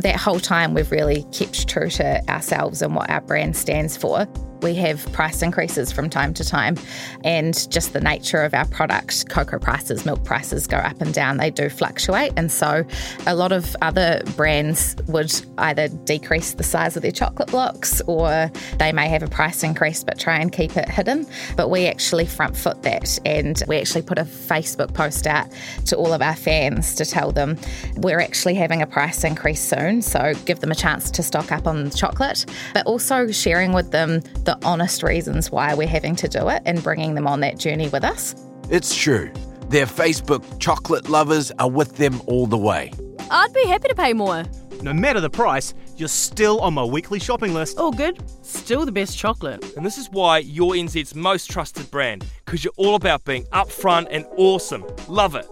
that 0.00 0.16
whole 0.16 0.40
time 0.40 0.74
we've 0.74 0.90
really 0.90 1.24
kept 1.32 1.68
true 1.68 1.88
to 1.90 2.22
ourselves 2.28 2.82
and 2.82 2.94
what 2.94 3.10
our 3.10 3.20
brand 3.20 3.56
stands 3.56 3.96
for. 3.96 4.26
We 4.62 4.74
have 4.74 5.10
price 5.12 5.42
increases 5.42 5.92
from 5.92 6.10
time 6.10 6.34
to 6.34 6.44
time, 6.44 6.76
and 7.24 7.70
just 7.70 7.92
the 7.92 8.00
nature 8.00 8.42
of 8.42 8.54
our 8.54 8.66
product, 8.66 9.28
cocoa 9.28 9.58
prices, 9.58 10.04
milk 10.04 10.24
prices 10.24 10.66
go 10.66 10.78
up 10.78 11.00
and 11.00 11.14
down, 11.14 11.36
they 11.36 11.50
do 11.50 11.68
fluctuate. 11.68 12.32
And 12.36 12.50
so, 12.50 12.84
a 13.26 13.34
lot 13.34 13.52
of 13.52 13.76
other 13.82 14.22
brands 14.36 14.96
would 15.06 15.32
either 15.58 15.88
decrease 15.88 16.54
the 16.54 16.64
size 16.64 16.96
of 16.96 17.02
their 17.02 17.12
chocolate 17.12 17.50
blocks 17.50 18.00
or 18.06 18.50
they 18.78 18.92
may 18.92 19.08
have 19.08 19.22
a 19.22 19.28
price 19.28 19.62
increase 19.62 20.02
but 20.02 20.18
try 20.18 20.38
and 20.38 20.52
keep 20.52 20.76
it 20.76 20.88
hidden. 20.88 21.26
But 21.56 21.68
we 21.68 21.86
actually 21.86 22.26
front 22.26 22.56
foot 22.56 22.82
that, 22.82 23.18
and 23.24 23.62
we 23.68 23.78
actually 23.78 24.02
put 24.02 24.18
a 24.18 24.24
Facebook 24.24 24.94
post 24.94 25.26
out 25.26 25.46
to 25.86 25.96
all 25.96 26.12
of 26.12 26.22
our 26.22 26.36
fans 26.36 26.94
to 26.96 27.04
tell 27.04 27.32
them 27.32 27.56
we're 27.96 28.20
actually 28.20 28.54
having 28.54 28.82
a 28.82 28.86
price 28.86 29.24
increase 29.24 29.60
soon. 29.60 30.02
So, 30.02 30.34
give 30.44 30.60
them 30.60 30.70
a 30.72 30.76
chance 30.76 31.10
to 31.12 31.22
stock 31.22 31.52
up 31.52 31.66
on 31.66 31.90
chocolate, 31.90 32.44
but 32.74 32.86
also 32.86 33.30
sharing 33.30 33.72
with 33.72 33.90
them 33.90 34.20
the 34.48 34.58
honest 34.66 35.02
reasons 35.02 35.50
why 35.50 35.74
we're 35.74 35.86
having 35.86 36.16
to 36.16 36.26
do 36.26 36.48
it 36.48 36.62
and 36.64 36.82
bringing 36.82 37.14
them 37.14 37.26
on 37.26 37.40
that 37.40 37.58
journey 37.58 37.86
with 37.90 38.02
us. 38.02 38.34
It's 38.70 38.96
true. 38.96 39.30
Their 39.68 39.84
Facebook 39.84 40.42
chocolate 40.58 41.10
lovers 41.10 41.52
are 41.58 41.68
with 41.68 41.98
them 41.98 42.22
all 42.26 42.46
the 42.46 42.56
way. 42.56 42.90
I'd 43.30 43.52
be 43.52 43.66
happy 43.66 43.88
to 43.88 43.94
pay 43.94 44.14
more. 44.14 44.44
No 44.80 44.94
matter 44.94 45.20
the 45.20 45.28
price, 45.28 45.74
you're 45.98 46.08
still 46.08 46.60
on 46.60 46.72
my 46.72 46.82
weekly 46.82 47.18
shopping 47.18 47.52
list. 47.52 47.78
All 47.78 47.92
good. 47.92 48.24
Still 48.40 48.86
the 48.86 48.92
best 48.92 49.18
chocolate. 49.18 49.76
And 49.76 49.84
this 49.84 49.98
is 49.98 50.08
why 50.12 50.38
you're 50.38 50.72
NZ's 50.72 51.14
most 51.14 51.50
trusted 51.50 51.90
brand, 51.90 52.24
because 52.46 52.64
you're 52.64 52.72
all 52.78 52.94
about 52.94 53.24
being 53.24 53.44
upfront 53.52 54.06
and 54.10 54.24
awesome. 54.38 54.82
Love 55.08 55.34
it 55.34 55.46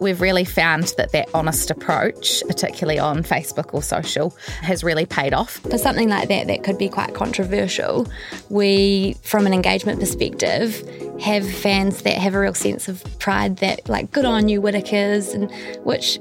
we've 0.00 0.20
really 0.20 0.44
found 0.44 0.94
that 0.96 1.12
that 1.12 1.28
honest 1.34 1.70
approach, 1.70 2.42
particularly 2.46 2.98
on 2.98 3.22
Facebook 3.22 3.74
or 3.74 3.82
social, 3.82 4.36
has 4.62 4.84
really 4.84 5.06
paid 5.06 5.34
off. 5.34 5.58
For 5.58 5.78
something 5.78 6.08
like 6.08 6.28
that, 6.28 6.46
that 6.46 6.62
could 6.62 6.78
be 6.78 6.88
quite 6.88 7.14
controversial. 7.14 8.06
We, 8.48 9.16
from 9.22 9.46
an 9.46 9.52
engagement 9.52 10.00
perspective, 10.00 10.82
have 11.20 11.48
fans 11.50 12.02
that 12.02 12.18
have 12.18 12.34
a 12.34 12.40
real 12.40 12.54
sense 12.54 12.88
of 12.88 13.02
pride 13.18 13.58
that, 13.58 13.88
like, 13.88 14.12
good 14.12 14.24
on 14.24 14.48
you, 14.48 14.60
Whittaker's, 14.60 15.34
and 15.34 15.50
which 15.84 16.20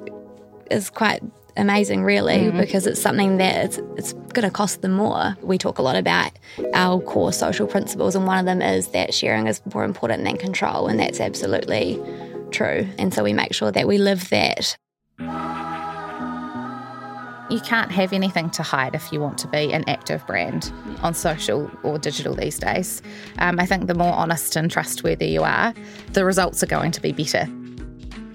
is 0.71 0.89
quite 0.89 1.21
amazing, 1.55 2.03
really, 2.03 2.37
mm-hmm. 2.37 2.59
because 2.59 2.85
it's 2.85 3.01
something 3.01 3.37
that 3.37 3.65
it's, 3.65 3.77
it's 3.95 4.13
going 4.33 4.47
to 4.47 4.51
cost 4.51 4.81
them 4.81 4.93
more. 4.93 5.35
We 5.41 5.57
talk 5.57 5.79
a 5.79 5.81
lot 5.81 5.95
about 5.95 6.31
our 6.73 6.99
core 7.01 7.33
social 7.33 7.67
principles, 7.67 8.15
and 8.15 8.25
one 8.25 8.39
of 8.39 8.45
them 8.45 8.61
is 8.61 8.89
that 8.89 9.13
sharing 9.13 9.47
is 9.47 9.61
more 9.73 9.83
important 9.83 10.23
than 10.23 10.37
control, 10.37 10.87
and 10.87 10.99
that's 10.99 11.19
absolutely 11.19 11.99
true. 12.51 12.87
And 12.97 13.13
so 13.13 13.23
we 13.23 13.33
make 13.33 13.53
sure 13.53 13.71
that 13.71 13.87
we 13.87 13.97
live 13.97 14.29
that. 14.29 14.77
You 17.49 17.61
can't 17.61 17.91
have 17.91 18.11
anything 18.11 18.49
to 18.51 18.63
hide 18.63 18.93
if 18.93 19.11
you 19.13 19.21
want 19.21 19.37
to 19.39 19.47
be 19.47 19.71
an 19.71 19.87
active 19.87 20.25
brand 20.27 20.71
on 21.01 21.13
social 21.13 21.71
or 21.81 21.97
digital 21.97 22.35
these 22.35 22.59
days. 22.59 23.01
Um, 23.39 23.57
I 23.57 23.65
think 23.65 23.87
the 23.87 23.93
more 23.93 24.11
honest 24.11 24.57
and 24.57 24.69
trustworthy 24.69 25.27
you 25.27 25.43
are, 25.43 25.73
the 26.11 26.25
results 26.25 26.61
are 26.61 26.67
going 26.67 26.91
to 26.91 27.01
be 27.01 27.13
better. 27.13 27.47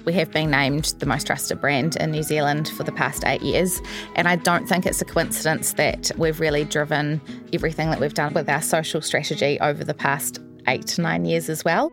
We 0.06 0.14
have 0.14 0.32
been 0.32 0.50
named 0.50 0.94
the 0.98 1.06
most 1.06 1.26
trusted 1.26 1.60
brand 1.60 1.96
in 1.96 2.10
New 2.10 2.22
Zealand 2.22 2.68
for 2.70 2.84
the 2.84 2.92
past 2.92 3.22
eight 3.24 3.42
years, 3.42 3.80
and 4.16 4.26
I 4.26 4.36
don't 4.36 4.66
think 4.66 4.86
it's 4.86 5.00
a 5.00 5.04
coincidence 5.04 5.74
that 5.74 6.10
we've 6.16 6.40
really 6.40 6.64
driven 6.64 7.20
everything 7.52 7.90
that 7.90 8.00
we've 8.00 8.14
done 8.14 8.34
with 8.34 8.48
our 8.48 8.62
social 8.62 9.00
strategy 9.00 9.60
over 9.60 9.84
the 9.84 9.94
past 9.94 10.40
eight 10.66 10.86
to 10.88 11.02
nine 11.02 11.24
years 11.24 11.48
as 11.48 11.64
well. 11.64 11.92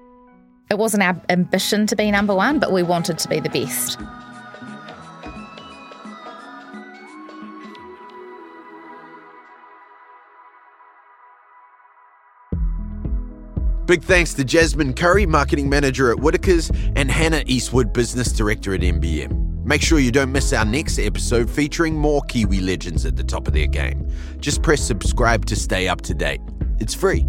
It 0.70 0.78
wasn't 0.78 1.04
our 1.04 1.20
ambition 1.30 1.88
to 1.88 1.96
be 1.96 2.12
number 2.12 2.36
one, 2.36 2.60
but 2.60 2.72
we 2.72 2.84
wanted 2.84 3.18
to 3.20 3.28
be 3.28 3.40
the 3.40 3.50
best. 3.50 4.00
Big 13.88 14.04
thanks 14.04 14.36
to 14.36 14.44
Jasmine 14.44 14.94
Curry, 14.94 15.26
Marketing 15.26 15.68
Manager 15.68 16.12
at 16.12 16.20
Whittaker's, 16.20 16.70
and 16.96 17.10
Hannah 17.10 17.42
Eastwood, 17.48 17.92
Business 17.92 18.32
Director 18.32 18.76
at 18.76 18.82
MBM. 18.82 19.64
Make 19.66 19.82
sure 19.82 19.98
you 19.98 20.12
don't 20.12 20.32
miss 20.32 20.54
our 20.54 20.64
next 20.64 21.00
episode 21.00 21.50
featuring 21.50 21.96
more 21.96 22.22
Kiwi 22.22 22.60
legends 22.60 23.04
at 23.08 23.16
the 23.16 23.24
top 23.24 23.48
of 23.48 23.56
their 23.56 23.66
game. 23.66 24.08
Just 24.40 24.62
press 24.62 24.84
subscribe 24.84 25.48
to 25.48 25.56
stay 25.56 25.88
up 25.88 26.02
to 26.02 26.14
date. 26.14 26.42
It's 26.80 26.94
free. 26.94 27.26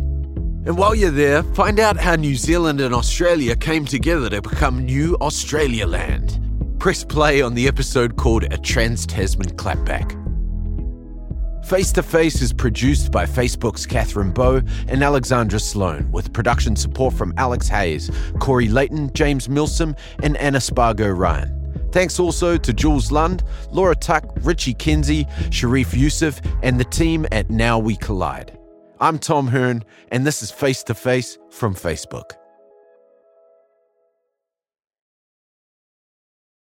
And 0.66 0.76
while 0.76 0.94
you're 0.94 1.10
there, 1.10 1.42
find 1.42 1.80
out 1.80 1.96
how 1.96 2.16
New 2.16 2.34
Zealand 2.34 2.82
and 2.82 2.94
Australia 2.94 3.56
came 3.56 3.86
together 3.86 4.28
to 4.28 4.42
become 4.42 4.84
New 4.84 5.16
Australia 5.22 5.86
Land. 5.86 6.38
Press 6.78 7.02
play 7.02 7.40
on 7.40 7.54
the 7.54 7.66
episode 7.66 8.16
called 8.16 8.44
A 8.44 8.58
Trans 8.58 9.06
Tasman 9.06 9.56
Clapback. 9.56 10.18
Face 11.64 11.92
to 11.92 12.02
Face 12.02 12.42
is 12.42 12.52
produced 12.52 13.10
by 13.10 13.24
Facebook's 13.24 13.86
Catherine 13.86 14.32
Bow 14.32 14.60
and 14.88 15.02
Alexandra 15.02 15.60
Sloan, 15.60 16.10
with 16.12 16.32
production 16.34 16.76
support 16.76 17.14
from 17.14 17.32
Alex 17.38 17.66
Hayes, 17.68 18.10
Corey 18.38 18.68
Layton, 18.68 19.10
James 19.14 19.48
Milsom, 19.48 19.96
and 20.22 20.36
Anna 20.36 20.60
Spargo 20.60 21.08
Ryan. 21.08 21.56
Thanks 21.90 22.20
also 22.20 22.58
to 22.58 22.72
Jules 22.74 23.10
Lund, 23.10 23.44
Laura 23.70 23.96
Tuck, 23.96 24.24
Richie 24.42 24.74
Kenzie, 24.74 25.26
Sharif 25.50 25.94
Youssef, 25.94 26.40
and 26.62 26.78
the 26.78 26.84
team 26.84 27.26
at 27.32 27.48
Now 27.48 27.78
We 27.78 27.96
Collide. 27.96 28.59
I'm 29.02 29.18
Tom 29.18 29.46
Hearn, 29.46 29.82
and 30.12 30.26
this 30.26 30.42
is 30.42 30.50
Face 30.50 30.82
to 30.82 30.94
Face 30.94 31.38
from 31.48 31.74
Facebook. 31.74 32.32